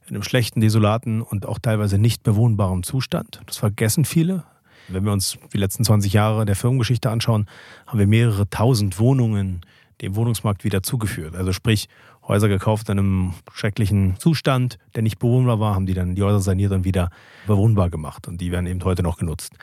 in 0.07 0.15
einem 0.15 0.23
schlechten, 0.23 0.61
desolaten 0.61 1.21
und 1.21 1.45
auch 1.45 1.59
teilweise 1.59 1.97
nicht 1.97 2.23
bewohnbaren 2.23 2.83
Zustand. 2.83 3.41
Das 3.45 3.57
vergessen 3.57 4.03
viele. 4.03 4.43
Wenn 4.89 5.05
wir 5.05 5.13
uns 5.13 5.37
die 5.53 5.57
letzten 5.57 5.85
20 5.85 6.11
Jahre 6.11 6.45
der 6.45 6.55
Firmengeschichte 6.55 7.09
anschauen, 7.09 7.47
haben 7.87 7.99
wir 7.99 8.07
mehrere 8.07 8.49
tausend 8.49 8.99
Wohnungen 8.99 9.61
dem 10.01 10.15
Wohnungsmarkt 10.15 10.63
wieder 10.63 10.83
zugeführt. 10.83 11.35
Also 11.35 11.53
sprich, 11.53 11.87
Häuser 12.27 12.47
gekauft 12.47 12.89
in 12.89 12.99
einem 12.99 13.33
schrecklichen 13.53 14.15
Zustand, 14.17 14.77
der 14.95 15.03
nicht 15.03 15.19
bewohnbar 15.19 15.59
war, 15.59 15.75
haben 15.75 15.85
die 15.85 15.93
dann 15.93 16.15
die 16.15 16.23
Häuser 16.23 16.39
saniert 16.39 16.71
und 16.71 16.85
wieder 16.85 17.09
bewohnbar 17.47 17.89
gemacht. 17.89 18.27
Und 18.27 18.39
die 18.39 18.51
werden 18.51 18.65
eben 18.67 18.83
heute 18.83 19.03
noch 19.03 19.17
genutzt. 19.17 19.53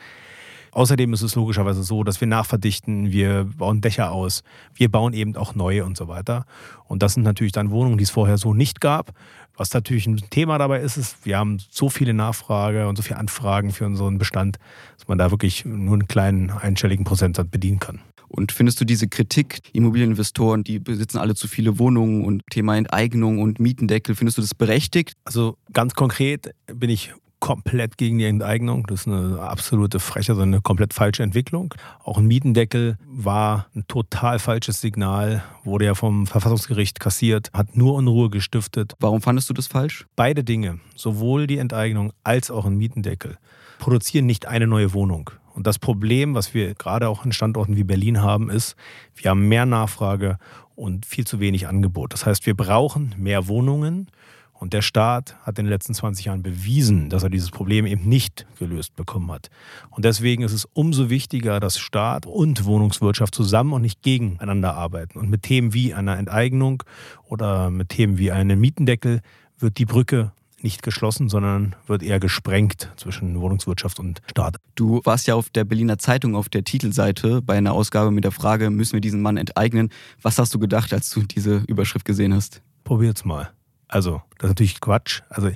Außerdem 0.73 1.11
ist 1.11 1.21
es 1.21 1.35
logischerweise 1.35 1.83
so, 1.83 2.03
dass 2.03 2.21
wir 2.21 2.27
nachverdichten, 2.29 3.11
wir 3.11 3.43
bauen 3.57 3.81
Dächer 3.81 4.11
aus, 4.11 4.41
wir 4.73 4.89
bauen 4.89 5.13
eben 5.13 5.35
auch 5.35 5.53
neue 5.53 5.83
und 5.83 5.97
so 5.97 6.07
weiter. 6.07 6.45
Und 6.87 7.03
das 7.03 7.15
sind 7.15 7.23
natürlich 7.23 7.51
dann 7.51 7.71
Wohnungen, 7.71 7.97
die 7.97 8.05
es 8.05 8.09
vorher 8.09 8.37
so 8.37 8.53
nicht 8.53 8.79
gab. 8.79 9.11
Was 9.57 9.73
natürlich 9.73 10.07
ein 10.07 10.17
Thema 10.29 10.57
dabei 10.57 10.79
ist, 10.79 10.95
ist, 10.95 11.25
wir 11.25 11.37
haben 11.37 11.57
so 11.69 11.89
viele 11.89 12.13
Nachfrage 12.13 12.87
und 12.87 12.95
so 12.95 13.01
viele 13.01 13.19
Anfragen 13.19 13.71
für 13.71 13.85
unseren 13.85 14.17
Bestand, 14.17 14.59
dass 14.97 15.09
man 15.09 15.17
da 15.17 15.29
wirklich 15.29 15.65
nur 15.65 15.93
einen 15.93 16.07
kleinen 16.07 16.51
einstelligen 16.51 17.03
Prozentsatz 17.03 17.49
bedienen 17.49 17.79
kann. 17.79 17.99
Und 18.31 18.53
findest 18.53 18.79
du 18.79 18.85
diese 18.85 19.09
Kritik, 19.09 19.59
Immobilieninvestoren, 19.73 20.63
die 20.63 20.79
besitzen 20.79 21.17
alle 21.17 21.35
zu 21.35 21.49
viele 21.49 21.79
Wohnungen 21.79 22.23
und 22.23 22.43
Thema 22.49 22.77
Enteignung 22.77 23.39
und 23.39 23.59
Mietendeckel, 23.59 24.15
findest 24.15 24.37
du 24.37 24.41
das 24.41 24.55
berechtigt? 24.55 25.13
Also 25.25 25.57
ganz 25.73 25.95
konkret 25.95 26.55
bin 26.73 26.89
ich 26.89 27.13
komplett 27.41 27.97
gegen 27.97 28.19
die 28.19 28.25
Enteignung. 28.25 28.85
Das 28.87 29.01
ist 29.01 29.07
eine 29.07 29.39
absolute 29.41 29.99
Frechheit, 29.99 30.29
also 30.29 30.43
eine 30.43 30.61
komplett 30.61 30.93
falsche 30.93 31.23
Entwicklung. 31.23 31.73
Auch 32.03 32.19
ein 32.19 32.27
Mietendeckel 32.27 32.97
war 33.05 33.67
ein 33.75 33.83
total 33.89 34.39
falsches 34.39 34.79
Signal, 34.79 35.43
wurde 35.65 35.85
ja 35.85 35.95
vom 35.95 36.25
Verfassungsgericht 36.25 37.01
kassiert, 37.01 37.49
hat 37.51 37.75
nur 37.75 37.95
Unruhe 37.95 38.29
gestiftet. 38.29 38.93
Warum 38.99 39.21
fandest 39.21 39.49
du 39.49 39.53
das 39.53 39.67
falsch? 39.67 40.05
Beide 40.15 40.45
Dinge, 40.45 40.79
sowohl 40.95 41.47
die 41.47 41.57
Enteignung 41.57 42.13
als 42.23 42.49
auch 42.49 42.65
ein 42.65 42.77
Mietendeckel, 42.77 43.37
produzieren 43.79 44.27
nicht 44.27 44.45
eine 44.45 44.67
neue 44.67 44.93
Wohnung. 44.93 45.31
Und 45.61 45.67
das 45.67 45.77
Problem, 45.77 46.33
was 46.33 46.55
wir 46.55 46.73
gerade 46.73 47.07
auch 47.07 47.23
in 47.23 47.31
Standorten 47.31 47.75
wie 47.75 47.83
Berlin 47.83 48.23
haben, 48.23 48.49
ist, 48.49 48.75
wir 49.13 49.29
haben 49.29 49.47
mehr 49.47 49.67
Nachfrage 49.67 50.39
und 50.73 51.05
viel 51.05 51.27
zu 51.27 51.39
wenig 51.39 51.67
Angebot. 51.67 52.13
Das 52.13 52.25
heißt, 52.25 52.47
wir 52.47 52.55
brauchen 52.55 53.13
mehr 53.19 53.47
Wohnungen. 53.47 54.07
Und 54.53 54.73
der 54.73 54.81
Staat 54.81 55.35
hat 55.43 55.59
in 55.59 55.65
den 55.65 55.69
letzten 55.69 55.93
20 55.93 56.25
Jahren 56.25 56.41
bewiesen, 56.41 57.11
dass 57.11 57.21
er 57.21 57.29
dieses 57.29 57.51
Problem 57.51 57.85
eben 57.85 58.09
nicht 58.09 58.47
gelöst 58.57 58.95
bekommen 58.95 59.31
hat. 59.31 59.51
Und 59.91 60.03
deswegen 60.03 60.41
ist 60.41 60.53
es 60.53 60.67
umso 60.73 61.11
wichtiger, 61.11 61.59
dass 61.59 61.77
Staat 61.77 62.25
und 62.25 62.65
Wohnungswirtschaft 62.65 63.35
zusammen 63.35 63.73
und 63.73 63.83
nicht 63.83 64.01
gegeneinander 64.01 64.73
arbeiten. 64.73 65.19
Und 65.19 65.29
mit 65.29 65.43
Themen 65.43 65.75
wie 65.75 65.93
einer 65.93 66.17
Enteignung 66.17 66.81
oder 67.25 67.69
mit 67.69 67.89
Themen 67.89 68.17
wie 68.17 68.31
einem 68.31 68.59
Mietendeckel 68.59 69.21
wird 69.59 69.77
die 69.77 69.85
Brücke 69.85 70.31
nicht 70.63 70.83
geschlossen, 70.83 71.29
sondern 71.29 71.75
wird 71.87 72.03
eher 72.03 72.19
gesprengt 72.19 72.89
zwischen 72.95 73.39
Wohnungswirtschaft 73.39 73.99
und 73.99 74.21
Staat. 74.29 74.57
Du 74.75 75.01
warst 75.03 75.27
ja 75.27 75.35
auf 75.35 75.49
der 75.49 75.63
Berliner 75.63 75.97
Zeitung 75.97 76.35
auf 76.35 76.49
der 76.49 76.63
Titelseite 76.63 77.41
bei 77.41 77.57
einer 77.57 77.73
Ausgabe 77.73 78.11
mit 78.11 78.23
der 78.23 78.31
Frage, 78.31 78.69
müssen 78.69 78.93
wir 78.93 79.01
diesen 79.01 79.21
Mann 79.21 79.37
enteignen? 79.37 79.89
Was 80.21 80.37
hast 80.37 80.53
du 80.53 80.59
gedacht, 80.59 80.93
als 80.93 81.09
du 81.09 81.21
diese 81.21 81.57
Überschrift 81.67 82.05
gesehen 82.05 82.33
hast? 82.33 82.61
Probier's 82.83 83.25
mal. 83.25 83.51
Also, 83.87 84.21
das 84.37 84.45
ist 84.45 84.51
natürlich 84.51 84.79
Quatsch. 84.79 85.21
Also, 85.29 85.51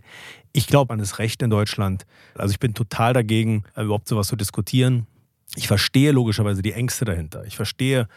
ich 0.51 0.67
glaube 0.67 0.93
an 0.93 0.99
das 0.99 1.19
Recht 1.19 1.41
in 1.41 1.49
Deutschland. 1.49 2.05
Also, 2.35 2.51
ich 2.51 2.59
bin 2.59 2.73
total 2.73 3.13
dagegen, 3.13 3.63
überhaupt 3.75 4.07
sowas 4.07 4.27
zu 4.27 4.35
diskutieren. 4.35 5.07
Ich 5.55 5.67
verstehe 5.67 6.11
logischerweise 6.11 6.61
die 6.61 6.73
Ängste 6.73 7.05
dahinter. 7.05 7.45
Ich 7.45 7.55
verstehe, 7.55 8.07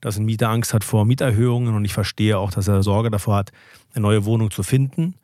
dass 0.00 0.18
ein 0.18 0.24
Mieter 0.24 0.50
Angst 0.50 0.74
hat 0.74 0.84
vor 0.84 1.04
Mieterhöhungen 1.04 1.74
und 1.74 1.84
ich 1.84 1.94
verstehe 1.94 2.38
auch, 2.38 2.50
dass 2.50 2.68
er 2.68 2.82
Sorge 2.82 3.10
davor 3.10 3.36
hat, 3.36 3.52
eine 3.94 4.02
neue 4.02 4.24
Wohnung 4.24 4.50
zu 4.50 4.62
finden. 4.62 5.14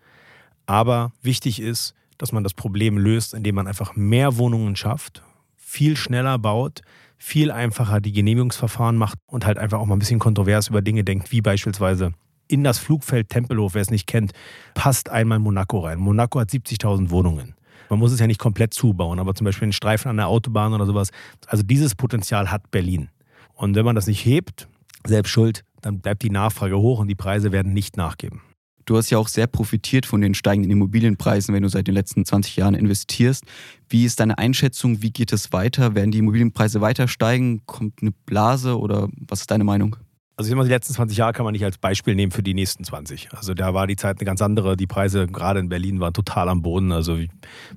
Aber 0.66 1.12
wichtig 1.22 1.60
ist, 1.60 1.94
dass 2.18 2.32
man 2.32 2.44
das 2.44 2.54
Problem 2.54 2.98
löst, 2.98 3.34
indem 3.34 3.54
man 3.54 3.66
einfach 3.66 3.96
mehr 3.96 4.36
Wohnungen 4.36 4.76
schafft, 4.76 5.22
viel 5.56 5.96
schneller 5.96 6.38
baut, 6.38 6.82
viel 7.16 7.50
einfacher 7.50 8.00
die 8.00 8.12
Genehmigungsverfahren 8.12 8.96
macht 8.96 9.18
und 9.26 9.46
halt 9.46 9.58
einfach 9.58 9.78
auch 9.78 9.86
mal 9.86 9.96
ein 9.96 10.00
bisschen 10.00 10.18
kontrovers 10.18 10.68
über 10.68 10.82
Dinge 10.82 11.04
denkt, 11.04 11.32
wie 11.32 11.40
beispielsweise 11.40 12.12
in 12.48 12.64
das 12.64 12.78
Flugfeld 12.78 13.28
Tempelhof, 13.28 13.74
wer 13.74 13.82
es 13.82 13.90
nicht 13.90 14.06
kennt, 14.06 14.32
passt 14.74 15.08
einmal 15.08 15.38
Monaco 15.38 15.80
rein. 15.80 15.98
Monaco 15.98 16.40
hat 16.40 16.50
70.000 16.50 17.10
Wohnungen. 17.10 17.54
Man 17.88 17.98
muss 17.98 18.12
es 18.12 18.20
ja 18.20 18.26
nicht 18.26 18.40
komplett 18.40 18.74
zubauen, 18.74 19.18
aber 19.18 19.34
zum 19.34 19.44
Beispiel 19.44 19.66
einen 19.66 19.72
Streifen 19.72 20.08
an 20.08 20.16
der 20.16 20.28
Autobahn 20.28 20.72
oder 20.72 20.86
sowas. 20.86 21.10
Also 21.46 21.62
dieses 21.62 21.94
Potenzial 21.94 22.50
hat 22.50 22.70
Berlin. 22.70 23.08
Und 23.54 23.76
wenn 23.76 23.84
man 23.84 23.94
das 23.94 24.06
nicht 24.06 24.24
hebt, 24.24 24.68
selbst 25.06 25.30
schuld, 25.30 25.64
dann 25.80 26.00
bleibt 26.00 26.22
die 26.22 26.30
Nachfrage 26.30 26.78
hoch 26.78 26.98
und 26.98 27.08
die 27.08 27.14
Preise 27.14 27.52
werden 27.52 27.72
nicht 27.72 27.96
nachgeben. 27.96 28.42
Du 28.90 28.96
hast 28.96 29.08
ja 29.10 29.18
auch 29.18 29.28
sehr 29.28 29.46
profitiert 29.46 30.04
von 30.04 30.20
den 30.20 30.34
steigenden 30.34 30.72
Immobilienpreisen, 30.72 31.54
wenn 31.54 31.62
du 31.62 31.68
seit 31.68 31.86
den 31.86 31.94
letzten 31.94 32.24
20 32.24 32.56
Jahren 32.56 32.74
investierst. 32.74 33.44
Wie 33.88 34.04
ist 34.04 34.18
deine 34.18 34.36
Einschätzung? 34.36 35.00
Wie 35.00 35.12
geht 35.12 35.32
es 35.32 35.52
weiter? 35.52 35.94
Werden 35.94 36.10
die 36.10 36.18
Immobilienpreise 36.18 36.80
weiter 36.80 37.06
steigen? 37.06 37.64
Kommt 37.66 38.02
eine 38.02 38.10
Blase 38.10 38.76
oder 38.76 39.08
was 39.28 39.42
ist 39.42 39.50
deine 39.52 39.62
Meinung? 39.62 39.94
Also 40.34 40.56
mal, 40.56 40.64
die 40.64 40.70
letzten 40.70 40.92
20 40.92 41.16
Jahre 41.16 41.32
kann 41.32 41.44
man 41.44 41.52
nicht 41.52 41.64
als 41.64 41.78
Beispiel 41.78 42.16
nehmen 42.16 42.32
für 42.32 42.42
die 42.42 42.52
nächsten 42.52 42.82
20. 42.82 43.28
Also 43.32 43.54
da 43.54 43.74
war 43.74 43.86
die 43.86 43.94
Zeit 43.94 44.18
eine 44.18 44.26
ganz 44.26 44.42
andere. 44.42 44.76
Die 44.76 44.88
Preise 44.88 45.28
gerade 45.28 45.60
in 45.60 45.68
Berlin 45.68 46.00
waren 46.00 46.12
total 46.12 46.48
am 46.48 46.60
Boden. 46.60 46.90
Also 46.90 47.16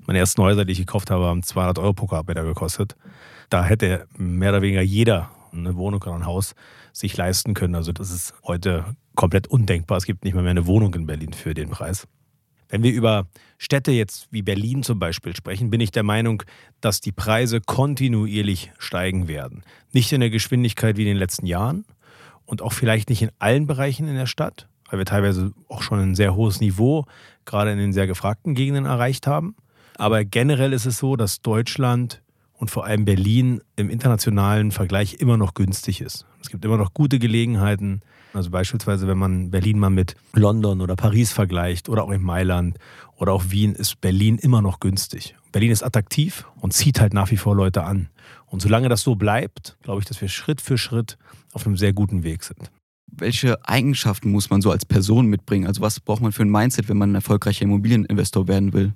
meine 0.07 0.17
ersten 0.17 0.41
Häuser, 0.41 0.65
die 0.65 0.71
ich 0.71 0.79
gekauft 0.79 1.11
habe, 1.11 1.25
haben 1.25 1.43
200 1.43 1.77
Euro 1.77 1.93
pro 1.93 2.07
Quadratmeter 2.07 2.43
gekostet. 2.43 2.95
Da 3.51 3.63
hätte 3.63 4.07
mehr 4.17 4.49
oder 4.49 4.63
weniger 4.63 4.81
jeder 4.81 5.29
eine 5.53 5.75
Wohnung 5.75 6.01
oder 6.01 6.15
ein 6.15 6.25
Haus 6.25 6.55
sich 6.91 7.15
leisten 7.15 7.53
können. 7.53 7.75
Also 7.75 7.91
das 7.91 8.11
ist 8.11 8.33
heute 8.43 8.95
komplett 9.15 9.47
undenkbar. 9.47 9.97
Es 9.97 10.05
gibt 10.05 10.23
nicht 10.23 10.33
mal 10.33 10.41
mehr 10.41 10.51
eine 10.51 10.67
Wohnung 10.67 10.93
in 10.95 11.05
Berlin 11.05 11.33
für 11.33 11.53
den 11.53 11.69
Preis. 11.69 12.07
Wenn 12.69 12.81
wir 12.81 12.91
über 12.91 13.27
Städte 13.59 13.91
jetzt 13.91 14.27
wie 14.31 14.41
Berlin 14.41 14.81
zum 14.81 14.97
Beispiel 14.97 15.35
sprechen, 15.35 15.69
bin 15.69 15.79
ich 15.79 15.91
der 15.91 16.01
Meinung, 16.01 16.41
dass 16.81 17.01
die 17.01 17.11
Preise 17.11 17.61
kontinuierlich 17.61 18.71
steigen 18.79 19.27
werden. 19.27 19.63
Nicht 19.91 20.11
in 20.11 20.21
der 20.21 20.31
Geschwindigkeit 20.31 20.97
wie 20.97 21.03
in 21.03 21.09
den 21.09 21.17
letzten 21.17 21.45
Jahren 21.45 21.85
und 22.45 22.63
auch 22.63 22.73
vielleicht 22.73 23.09
nicht 23.09 23.21
in 23.21 23.29
allen 23.37 23.67
Bereichen 23.67 24.07
in 24.07 24.15
der 24.15 24.25
Stadt, 24.25 24.67
weil 24.89 24.97
wir 24.97 25.05
teilweise 25.05 25.51
auch 25.69 25.83
schon 25.83 25.99
ein 25.99 26.15
sehr 26.15 26.35
hohes 26.35 26.61
Niveau 26.61 27.05
gerade 27.45 27.71
in 27.71 27.77
den 27.77 27.93
sehr 27.93 28.07
gefragten 28.07 28.55
Gegenden 28.55 28.85
erreicht 28.85 29.27
haben. 29.27 29.55
Aber 29.97 30.25
generell 30.25 30.73
ist 30.73 30.87
es 30.87 30.97
so, 30.97 31.15
dass 31.15 31.41
Deutschland 31.41 32.22
und 32.63 32.71
vor 32.71 32.85
allem 32.85 33.03
Berlin 33.03 33.59
im 33.75 33.89
internationalen 33.89 34.71
Vergleich 34.71 35.15
immer 35.15 35.35
noch 35.35 35.53
günstig 35.53 35.99
ist. 35.99 36.25
Es 36.41 36.47
gibt 36.47 36.63
immer 36.63 36.77
noch 36.77 36.93
gute 36.93 37.19
Gelegenheiten. 37.19 37.99
Also 38.31 38.51
beispielsweise, 38.51 39.05
wenn 39.05 39.17
man 39.17 39.51
Berlin 39.51 39.79
mal 39.79 39.89
mit 39.89 40.15
London 40.31 40.79
oder 40.79 40.95
Paris 40.95 41.33
vergleicht 41.33 41.89
oder 41.89 42.05
auch 42.05 42.11
in 42.11 42.23
Mailand 42.23 42.77
oder 43.17 43.33
auch 43.33 43.43
Wien, 43.49 43.75
ist 43.75 43.99
Berlin 43.99 44.37
immer 44.37 44.61
noch 44.61 44.79
günstig. 44.79 45.35
Berlin 45.51 45.71
ist 45.71 45.83
attraktiv 45.83 46.45
und 46.61 46.71
zieht 46.71 47.01
halt 47.01 47.13
nach 47.13 47.31
wie 47.31 47.37
vor 47.37 47.53
Leute 47.53 47.83
an. 47.83 48.07
Und 48.45 48.61
solange 48.61 48.87
das 48.87 49.01
so 49.01 49.15
bleibt, 49.15 49.77
glaube 49.83 49.99
ich, 49.99 50.05
dass 50.05 50.21
wir 50.21 50.29
Schritt 50.29 50.61
für 50.61 50.77
Schritt 50.77 51.17
auf 51.51 51.67
einem 51.67 51.75
sehr 51.75 51.91
guten 51.91 52.23
Weg 52.23 52.45
sind. 52.45 52.71
Welche 53.11 53.57
Eigenschaften 53.67 54.31
muss 54.31 54.49
man 54.49 54.61
so 54.61 54.71
als 54.71 54.85
Person 54.85 55.25
mitbringen? 55.25 55.67
Also 55.67 55.81
was 55.81 55.99
braucht 55.99 56.21
man 56.21 56.31
für 56.31 56.43
ein 56.43 56.49
Mindset, 56.49 56.87
wenn 56.87 56.97
man 56.97 57.11
ein 57.11 57.15
erfolgreicher 57.15 57.63
Immobilieninvestor 57.63 58.47
werden 58.47 58.71
will? 58.71 58.93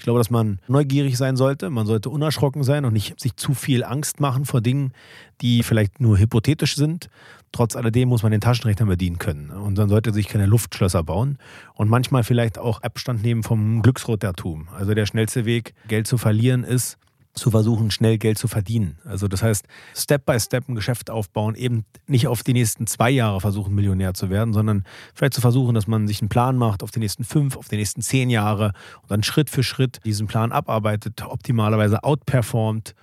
Ich 0.00 0.04
glaube, 0.04 0.18
dass 0.18 0.30
man 0.30 0.60
neugierig 0.66 1.18
sein 1.18 1.36
sollte. 1.36 1.68
Man 1.68 1.84
sollte 1.84 2.08
unerschrocken 2.08 2.64
sein 2.64 2.86
und 2.86 2.94
nicht 2.94 3.20
sich 3.20 3.36
zu 3.36 3.52
viel 3.52 3.84
Angst 3.84 4.18
machen 4.18 4.46
vor 4.46 4.62
Dingen, 4.62 4.94
die 5.42 5.62
vielleicht 5.62 6.00
nur 6.00 6.16
hypothetisch 6.16 6.74
sind. 6.74 7.10
Trotz 7.52 7.76
alledem 7.76 8.08
muss 8.08 8.22
man 8.22 8.32
den 8.32 8.40
Taschenrechner 8.40 8.86
bedienen 8.86 9.18
können. 9.18 9.50
Und 9.50 9.76
dann 9.76 9.90
sollte 9.90 10.14
sich 10.14 10.26
keine 10.26 10.46
Luftschlösser 10.46 11.02
bauen. 11.02 11.36
Und 11.74 11.90
manchmal 11.90 12.24
vielleicht 12.24 12.56
auch 12.56 12.80
Abstand 12.80 13.22
nehmen 13.22 13.42
vom 13.42 13.82
Glücksrotertum. 13.82 14.68
Also 14.74 14.94
der 14.94 15.04
schnellste 15.04 15.44
Weg, 15.44 15.74
Geld 15.86 16.06
zu 16.06 16.16
verlieren, 16.16 16.64
ist, 16.64 16.96
zu 17.34 17.50
versuchen, 17.50 17.90
schnell 17.90 18.18
Geld 18.18 18.38
zu 18.38 18.48
verdienen. 18.48 18.98
Also 19.04 19.28
das 19.28 19.42
heißt, 19.42 19.66
Step 19.94 20.26
by 20.26 20.38
Step 20.38 20.68
ein 20.68 20.74
Geschäft 20.74 21.10
aufbauen, 21.10 21.54
eben 21.54 21.84
nicht 22.06 22.26
auf 22.26 22.42
die 22.42 22.52
nächsten 22.52 22.86
zwei 22.86 23.10
Jahre 23.10 23.40
versuchen, 23.40 23.74
Millionär 23.74 24.14
zu 24.14 24.30
werden, 24.30 24.52
sondern 24.52 24.84
vielleicht 25.14 25.34
zu 25.34 25.40
versuchen, 25.40 25.74
dass 25.74 25.86
man 25.86 26.08
sich 26.08 26.20
einen 26.20 26.28
Plan 26.28 26.56
macht 26.56 26.82
auf 26.82 26.90
die 26.90 26.98
nächsten 26.98 27.24
fünf, 27.24 27.56
auf 27.56 27.68
die 27.68 27.76
nächsten 27.76 28.02
zehn 28.02 28.30
Jahre 28.30 28.72
und 29.02 29.10
dann 29.10 29.22
Schritt 29.22 29.48
für 29.48 29.62
Schritt 29.62 30.00
diesen 30.04 30.26
Plan 30.26 30.52
abarbeitet, 30.52 31.22
optimalerweise 31.22 32.02
outperformt 32.02 32.94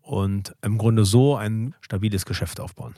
und 0.00 0.54
im 0.62 0.78
Grunde 0.78 1.04
so 1.04 1.36
ein 1.36 1.74
stabiles 1.80 2.24
Geschäft 2.24 2.60
aufbauen. 2.60 2.94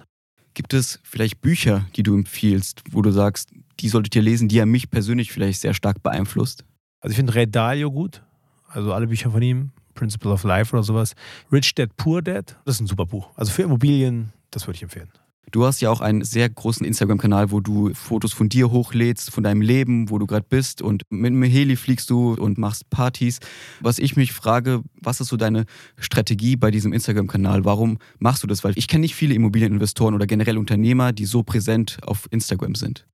Gibt 0.55 0.73
es 0.73 1.01
vielleicht 1.03 1.41
Bücher, 1.41 1.87
die 1.97 2.03
du 2.03 2.15
empfiehlst, 2.15 2.83
wo 2.91 3.03
du 3.03 3.11
sagst, 3.11 3.51
die 3.81 3.89
solltet 3.89 4.15
ihr 4.15 4.23
lesen, 4.23 4.49
die 4.49 4.57
ja 4.57 4.67
mich 4.67 4.91
persönlich 4.91 5.33
vielleicht 5.33 5.61
sehr 5.61 5.75
stark 5.75 6.03
beeinflusst? 6.03 6.65
Also 7.01 7.13
ich 7.13 7.17
finde 7.17 7.35
Ray 7.35 7.51
Dalio 7.51 7.91
gut, 7.91 8.23
also 8.69 8.93
alle 8.93 9.09
Bücher 9.09 9.31
von 9.31 9.43
ihm. 9.43 9.73
Principle 9.95 10.33
of 10.33 10.45
Life 10.45 10.75
oder 10.75 10.83
sowas. 10.83 11.15
Rich 11.53 11.75
Dad, 11.75 11.97
Poor 11.97 12.23
Dad, 12.23 12.57
das 12.65 12.77
ist 12.77 12.81
ein 12.81 12.87
super 12.87 13.07
Buch. 13.07 13.31
Also 13.37 13.53
für 13.53 13.63
Immobilien, 13.63 14.33
das 14.51 14.67
würde 14.67 14.77
ich 14.77 14.83
empfehlen. 14.83 15.11
Du 15.51 15.65
hast 15.65 15.81
ja 15.81 15.91
auch 15.91 16.01
einen 16.01 16.25
sehr 16.25 16.49
großen 16.49 16.85
Instagram-Kanal, 16.85 17.53
wo 17.53 17.61
du 17.61 17.95
Fotos 17.95 18.33
von 18.33 18.49
dir 18.49 18.73
hochlädst, 18.73 19.31
von 19.31 19.45
deinem 19.45 19.61
Leben, 19.61 20.11
wo 20.11 20.19
du 20.19 20.27
gerade 20.27 20.47
bist 20.49 20.83
und 20.83 21.05
mit 21.11 21.31
dem 21.31 21.43
Heli 21.45 21.77
fliegst 21.77 22.11
du 22.11 22.35
und 22.35 22.59
machst 22.59 22.91
Partys. 22.91 23.39
Was 23.81 24.01
ich 24.01 24.17
mich 24.17 24.33
frage, 24.33 24.83
was 25.01 25.21
ist 25.21 25.29
so 25.29 25.37
deine 25.37 25.67
Strategie 25.97 26.57
bei 26.57 26.73
diesem 26.73 26.93
Instagram-Kanal? 26.93 27.65
Warum 27.65 27.99
machst 28.19 28.43
du 28.43 28.47
das? 28.47 28.65
Weil 28.65 28.73
ich 28.77 28.89
kenne 28.89 29.03
nicht 29.03 29.15
viele 29.15 29.35
Immobilieninvestoren 29.35 30.15
oder 30.15 30.27
generell 30.27 30.59
Unternehmer, 30.59 31.13
die 31.13 31.27
so 31.27 31.43
präsent 31.45 31.99
auf 32.03 32.27
Instagram 32.31 32.75
sind. 32.75 33.07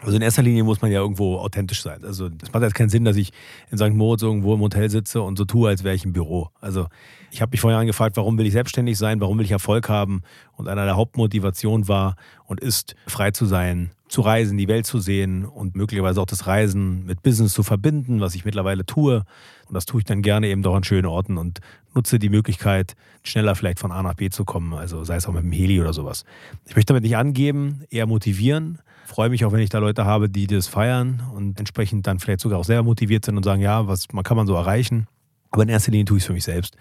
Also 0.00 0.16
in 0.16 0.22
erster 0.22 0.42
Linie 0.42 0.64
muss 0.64 0.82
man 0.82 0.90
ja 0.90 1.00
irgendwo 1.00 1.38
authentisch 1.38 1.82
sein. 1.82 2.04
Also 2.04 2.28
es 2.42 2.52
macht 2.52 2.62
jetzt 2.64 2.74
keinen 2.74 2.88
Sinn, 2.88 3.04
dass 3.04 3.16
ich 3.16 3.30
in 3.70 3.78
St. 3.78 3.90
Moritz 3.90 4.22
irgendwo 4.22 4.54
im 4.54 4.60
Hotel 4.60 4.90
sitze 4.90 5.22
und 5.22 5.38
so 5.38 5.44
tue, 5.44 5.68
als 5.68 5.84
wäre 5.84 5.94
ich 5.94 6.04
im 6.04 6.12
Büro. 6.12 6.50
Also 6.60 6.88
ich 7.30 7.40
habe 7.40 7.50
mich 7.52 7.60
vorher 7.60 7.78
angefragt, 7.78 8.16
warum 8.16 8.36
will 8.36 8.46
ich 8.46 8.52
selbstständig 8.52 8.98
sein, 8.98 9.20
warum 9.20 9.38
will 9.38 9.44
ich 9.44 9.52
Erfolg 9.52 9.88
haben? 9.88 10.22
Und 10.56 10.66
einer 10.66 10.84
der 10.84 10.96
Hauptmotivationen 10.96 11.86
war 11.86 12.16
und 12.46 12.60
ist, 12.60 12.96
frei 13.06 13.30
zu 13.30 13.46
sein, 13.46 13.92
zu 14.08 14.20
reisen, 14.20 14.58
die 14.58 14.66
Welt 14.66 14.84
zu 14.84 14.98
sehen 14.98 15.44
und 15.44 15.76
möglicherweise 15.76 16.20
auch 16.20 16.26
das 16.26 16.48
Reisen 16.48 17.06
mit 17.06 17.22
Business 17.22 17.52
zu 17.52 17.62
verbinden, 17.62 18.20
was 18.20 18.34
ich 18.34 18.44
mittlerweile 18.44 18.84
tue. 18.84 19.24
Und 19.68 19.74
das 19.74 19.86
tue 19.86 20.00
ich 20.00 20.04
dann 20.04 20.22
gerne 20.22 20.48
eben 20.48 20.62
doch 20.62 20.74
an 20.74 20.82
schönen 20.82 21.06
Orten 21.06 21.38
und 21.38 21.60
nutze 21.94 22.18
die 22.18 22.28
Möglichkeit, 22.28 22.96
schneller 23.22 23.54
vielleicht 23.54 23.78
von 23.78 23.92
A 23.92 24.02
nach 24.02 24.14
B 24.14 24.28
zu 24.28 24.44
kommen, 24.44 24.74
also 24.74 25.04
sei 25.04 25.16
es 25.16 25.26
auch 25.26 25.32
mit 25.32 25.44
dem 25.44 25.52
Heli 25.52 25.80
oder 25.80 25.92
sowas. 25.92 26.24
Ich 26.66 26.74
möchte 26.74 26.92
damit 26.92 27.04
nicht 27.04 27.16
angeben, 27.16 27.84
eher 27.90 28.06
motivieren 28.06 28.80
freue 29.04 29.28
mich 29.28 29.44
auch, 29.44 29.52
wenn 29.52 29.60
ich 29.60 29.70
da 29.70 29.78
Leute 29.78 30.04
habe, 30.04 30.28
die 30.28 30.46
das 30.46 30.66
feiern 30.66 31.22
und 31.34 31.58
entsprechend 31.58 32.06
dann 32.06 32.18
vielleicht 32.18 32.40
sogar 32.40 32.58
auch 32.58 32.64
sehr 32.64 32.82
motiviert 32.82 33.24
sind 33.24 33.36
und 33.36 33.42
sagen, 33.42 33.62
ja, 33.62 33.86
was 33.86 34.12
man 34.12 34.24
kann 34.24 34.36
man 34.36 34.46
so 34.46 34.54
erreichen. 34.54 35.06
Aber 35.50 35.62
in 35.62 35.68
erster 35.68 35.92
Linie 35.92 36.06
tue 36.06 36.16
ich 36.16 36.22
es 36.22 36.26
für 36.26 36.32
mich 36.32 36.44
selbst. 36.44 36.76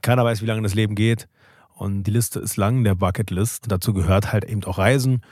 Keiner 0.00 0.24
weiß, 0.24 0.42
wie 0.42 0.46
lange 0.46 0.62
das 0.62 0.74
Leben 0.74 0.94
geht. 0.94 1.28
Und 1.74 2.04
die 2.04 2.10
Liste 2.10 2.38
ist 2.38 2.56
lang, 2.56 2.84
der 2.84 2.94
Bucketlist. 2.94 3.64
Dazu 3.68 3.92
gehört 3.92 4.32
halt 4.32 4.44
eben 4.44 4.62
auch 4.64 4.78
Reisen. 4.78 5.22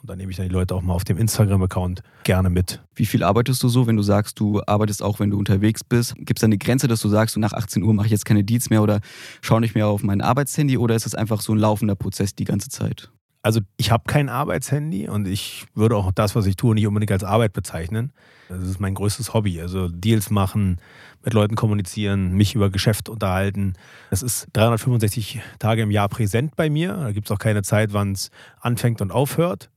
Und 0.00 0.08
dann 0.08 0.16
nehme 0.16 0.30
ich 0.30 0.36
dann 0.38 0.48
die 0.48 0.52
Leute 0.52 0.74
auch 0.74 0.82
mal 0.82 0.94
auf 0.94 1.04
dem 1.04 1.18
Instagram-Account 1.18 2.02
gerne 2.24 2.48
mit. 2.48 2.82
Wie 2.94 3.04
viel 3.04 3.22
arbeitest 3.22 3.62
du 3.62 3.68
so, 3.68 3.86
wenn 3.86 3.96
du 3.96 4.02
sagst, 4.02 4.40
du 4.40 4.62
arbeitest 4.66 5.02
auch, 5.02 5.20
wenn 5.20 5.30
du 5.30 5.38
unterwegs 5.38 5.84
bist? 5.84 6.14
Gibt 6.16 6.38
es 6.38 6.40
da 6.40 6.46
eine 6.46 6.56
Grenze, 6.56 6.88
dass 6.88 7.00
du 7.00 7.08
sagst, 7.08 7.36
nach 7.36 7.52
18 7.52 7.82
Uhr 7.82 7.92
mache 7.92 8.06
ich 8.06 8.12
jetzt 8.12 8.24
keine 8.24 8.42
Deals 8.42 8.70
mehr 8.70 8.82
oder 8.82 9.00
schaue 9.42 9.60
nicht 9.60 9.74
mehr 9.74 9.88
auf 9.88 10.02
mein 10.02 10.22
Arbeitshandy? 10.22 10.78
Oder 10.78 10.94
ist 10.94 11.06
es 11.06 11.14
einfach 11.14 11.42
so 11.42 11.52
ein 11.52 11.58
laufender 11.58 11.96
Prozess 11.96 12.34
die 12.34 12.44
ganze 12.44 12.70
Zeit? 12.70 13.10
Also 13.42 13.60
ich 13.78 13.90
habe 13.90 14.04
kein 14.06 14.28
Arbeitshandy 14.28 15.08
und 15.08 15.26
ich 15.26 15.66
würde 15.74 15.96
auch 15.96 16.12
das, 16.12 16.36
was 16.36 16.44
ich 16.44 16.56
tue, 16.56 16.74
nicht 16.74 16.86
unbedingt 16.86 17.12
als 17.12 17.24
Arbeit 17.24 17.54
bezeichnen. 17.54 18.12
Das 18.50 18.62
ist 18.62 18.80
mein 18.80 18.94
größtes 18.94 19.32
Hobby. 19.32 19.60
Also 19.60 19.88
Deals 19.88 20.28
machen, 20.28 20.78
mit 21.24 21.32
Leuten 21.32 21.54
kommunizieren, 21.54 22.34
mich 22.34 22.54
über 22.54 22.68
Geschäft 22.68 23.08
unterhalten. 23.08 23.74
Das 24.10 24.22
ist 24.22 24.48
365 24.52 25.40
Tage 25.58 25.82
im 25.82 25.90
Jahr 25.90 26.08
präsent 26.08 26.54
bei 26.56 26.68
mir. 26.68 26.92
Da 26.94 27.12
gibt 27.12 27.28
es 27.28 27.30
auch 27.30 27.38
keine 27.38 27.62
Zeit, 27.62 27.94
wann 27.94 28.12
es 28.12 28.30
anfängt 28.60 29.00
und 29.00 29.10
aufhört 29.10 29.70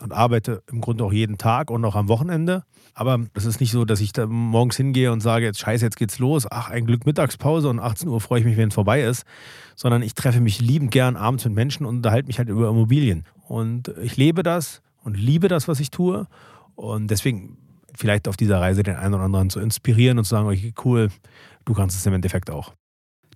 und 0.00 0.12
arbeite 0.12 0.62
im 0.70 0.80
Grunde 0.80 1.04
auch 1.04 1.12
jeden 1.12 1.38
Tag 1.38 1.70
und 1.70 1.84
auch 1.84 1.94
am 1.94 2.08
Wochenende. 2.08 2.64
Aber 2.94 3.20
es 3.34 3.44
ist 3.44 3.60
nicht 3.60 3.72
so, 3.72 3.84
dass 3.84 4.00
ich 4.00 4.12
da 4.12 4.26
morgens 4.26 4.76
hingehe 4.76 5.12
und 5.12 5.20
sage, 5.20 5.44
jetzt 5.44 5.60
scheiße, 5.60 5.84
jetzt 5.84 5.96
geht's 5.96 6.18
los. 6.18 6.46
Ach, 6.50 6.70
ein 6.70 6.86
Glück 6.86 7.06
Mittagspause 7.06 7.68
und 7.68 7.80
18 7.80 8.08
Uhr 8.08 8.20
freue 8.20 8.40
ich 8.40 8.46
mich, 8.46 8.56
wenn 8.56 8.68
es 8.68 8.74
vorbei 8.74 9.02
ist. 9.02 9.24
Sondern 9.76 10.02
ich 10.02 10.14
treffe 10.14 10.40
mich 10.40 10.60
liebend 10.60 10.90
gern 10.90 11.16
abends 11.16 11.44
mit 11.44 11.54
Menschen 11.54 11.86
und 11.86 11.96
unterhalte 11.96 12.26
mich 12.26 12.38
halt 12.38 12.48
über 12.48 12.68
Immobilien. 12.68 13.24
Und 13.46 13.88
ich 14.02 14.16
lebe 14.16 14.42
das 14.42 14.82
und 15.02 15.16
liebe 15.16 15.48
das, 15.48 15.68
was 15.68 15.80
ich 15.80 15.90
tue. 15.90 16.26
Und 16.74 17.08
deswegen 17.10 17.58
vielleicht 17.94 18.28
auf 18.28 18.36
dieser 18.36 18.60
Reise 18.60 18.82
den 18.82 18.96
einen 18.96 19.14
oder 19.14 19.24
anderen 19.24 19.50
zu 19.50 19.60
inspirieren 19.60 20.18
und 20.18 20.24
zu 20.24 20.30
sagen, 20.30 20.48
okay, 20.48 20.72
cool, 20.84 21.08
du 21.64 21.74
kannst 21.74 21.96
es 21.96 22.06
im 22.06 22.14
Endeffekt 22.14 22.50
auch. 22.50 22.72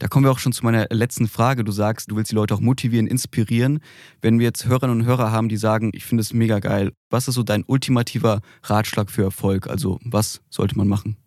Da 0.03 0.09
kommen 0.09 0.27
wir 0.27 0.33
auch 0.33 0.41
schon 0.41 0.53
zu 0.53 0.65
meiner 0.65 0.89
letzten 0.91 1.29
Frage. 1.29 1.63
Du 1.63 1.71
sagst, 1.71 2.11
du 2.11 2.17
willst 2.17 2.33
die 2.33 2.35
Leute 2.35 2.57
auch 2.57 2.61
motivieren, 2.61 3.07
inspirieren. 3.07 3.79
Wenn 4.21 4.41
wir 4.41 4.47
jetzt 4.47 4.67
Hörerinnen 4.67 4.99
und 4.99 5.07
Hörer 5.07 5.31
haben, 5.31 5.49
die 5.49 5.57
sagen, 5.57 5.93
ich 5.95 6.05
finde 6.05 6.23
es 6.23 6.33
mega 6.33 6.59
geil, 6.59 6.91
was 7.09 7.29
ist 7.29 7.37
so 7.37 7.45
dein 7.45 7.63
ultimativer 7.65 8.41
Ratschlag 8.65 9.13
für 9.13 9.23
Erfolg? 9.23 9.69
Also 9.69 10.01
was 10.03 10.41
sollte 10.51 10.77
man 10.77 10.89
machen? 10.89 11.19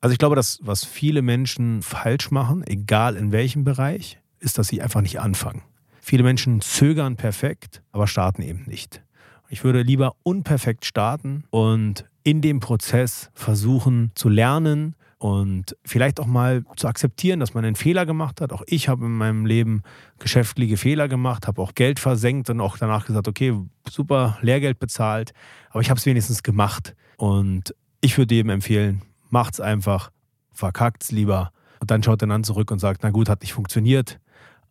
Also 0.00 0.12
ich 0.12 0.18
glaube, 0.18 0.34
dass 0.34 0.60
was 0.62 0.82
viele 0.82 1.20
Menschen 1.20 1.82
falsch 1.82 2.30
machen, 2.30 2.66
egal 2.66 3.16
in 3.16 3.32
welchem 3.32 3.64
Bereich, 3.64 4.18
ist, 4.40 4.56
dass 4.56 4.68
sie 4.68 4.80
einfach 4.80 5.02
nicht 5.02 5.20
anfangen. 5.20 5.60
Viele 6.00 6.22
Menschen 6.22 6.62
zögern 6.62 7.16
perfekt, 7.16 7.82
aber 7.92 8.06
starten 8.06 8.40
eben 8.40 8.64
nicht. 8.64 9.02
Ich 9.50 9.62
würde 9.62 9.82
lieber 9.82 10.14
unperfekt 10.22 10.86
starten 10.86 11.44
und 11.50 12.06
in 12.24 12.40
dem 12.40 12.60
Prozess 12.60 13.30
versuchen 13.34 14.10
zu 14.14 14.30
lernen, 14.30 14.96
und 15.22 15.76
vielleicht 15.84 16.18
auch 16.18 16.26
mal 16.26 16.64
zu 16.74 16.88
akzeptieren, 16.88 17.38
dass 17.38 17.54
man 17.54 17.64
einen 17.64 17.76
Fehler 17.76 18.06
gemacht 18.06 18.40
hat. 18.40 18.52
Auch 18.52 18.64
ich 18.66 18.88
habe 18.88 19.06
in 19.06 19.16
meinem 19.16 19.46
Leben 19.46 19.84
geschäftliche 20.18 20.76
Fehler 20.76 21.06
gemacht, 21.06 21.46
habe 21.46 21.62
auch 21.62 21.74
Geld 21.76 22.00
versenkt 22.00 22.50
und 22.50 22.60
auch 22.60 22.76
danach 22.76 23.06
gesagt, 23.06 23.28
okay, 23.28 23.56
super, 23.88 24.36
Lehrgeld 24.40 24.80
bezahlt, 24.80 25.32
aber 25.70 25.80
ich 25.80 25.90
habe 25.90 25.98
es 25.98 26.06
wenigstens 26.06 26.42
gemacht. 26.42 26.96
Und 27.18 27.72
ich 28.00 28.18
würde 28.18 28.34
jedem 28.34 28.50
empfehlen, 28.50 29.02
macht's 29.30 29.60
einfach, 29.60 30.10
verkackt's 30.50 31.12
lieber 31.12 31.52
und 31.78 31.92
dann 31.92 32.02
schaut 32.02 32.20
er 32.22 32.26
dann 32.26 32.42
zurück 32.42 32.72
und 32.72 32.80
sagt, 32.80 33.04
na 33.04 33.10
gut, 33.10 33.28
hat 33.28 33.42
nicht 33.42 33.52
funktioniert, 33.52 34.18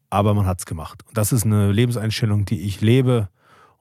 aber 0.10 0.34
man 0.34 0.48
hat 0.48 0.60
es 0.60 0.66
gemacht. 0.66 1.02
Und 1.08 1.18
das 1.18 1.32
ist 1.32 1.46
eine 1.46 1.72
Lebenseinstellung, 1.72 2.44
die 2.44 2.60
ich 2.60 2.82
lebe. 2.82 3.30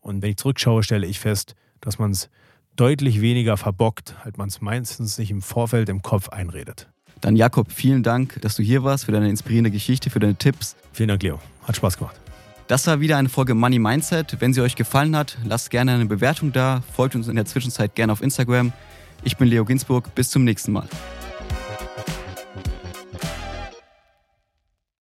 Und 0.01 0.23
wenn 0.23 0.31
ich 0.31 0.37
zurückschaue, 0.37 0.85
stelle 0.85 1.09
ich 1.09 1.19
fest, 1.19 1.57
dass 1.81 1.99
man 1.99 2.13
es 2.13 2.31
deutlich 2.77 3.21
weniger 3.21 3.57
verbockt, 3.57 4.15
halt 4.25 4.39
man 4.39 4.49
es 4.49 4.61
meistens 4.61 5.17
sich 5.17 5.31
im 5.31 5.43
Vorfeld 5.43 5.89
im 5.89 6.03
Kopf 6.03 6.29
einredet. 6.29 6.89
Dann 7.21 7.37
Jakob, 7.37 7.71
vielen 7.71 8.03
Dank, 8.03 8.41
dass 8.41 8.57
du 8.57 8.63
hier 8.63 8.83
warst, 8.83 9.05
für 9.05 9.13
deine 9.13 9.29
inspirierende 9.29 9.71
Geschichte, 9.71 10.09
für 10.11 10.21
deine 10.21 10.37
Tipps. 10.37 10.77
Vielen 10.93 11.09
Dank, 11.09 11.23
Leo. 11.23 11.39
Hat 11.65 11.77
Spaß 11.77 11.99
gemacht. 11.99 12.17
Das 12.69 12.87
war 12.87 13.01
wieder 13.01 13.17
eine 13.17 13.29
Folge 13.29 13.55
Money 13.55 13.79
Mindset. 13.79 14.37
Wenn 14.41 14.55
sie 14.55 14.61
euch 14.61 14.77
gefallen 14.77 15.17
hat, 15.17 15.37
lasst 15.45 15.71
gerne 15.71 15.93
eine 15.93 16.07
Bewertung 16.07 16.53
da, 16.53 16.83
folgt 16.95 17.17
uns 17.17 17.29
in 17.29 17.37
der 17.37 17.45
Zwischenzeit 17.45 17.95
gerne 17.95 18.13
auf 18.13 18.23
Instagram. 18.23 18.73
Ich 19.25 19.37
bin 19.37 19.49
Leo 19.49 19.65
Ginsburg, 19.65 20.15
bis 20.15 20.31
zum 20.31 20.45
nächsten 20.45 20.73
Mal. 20.73 20.89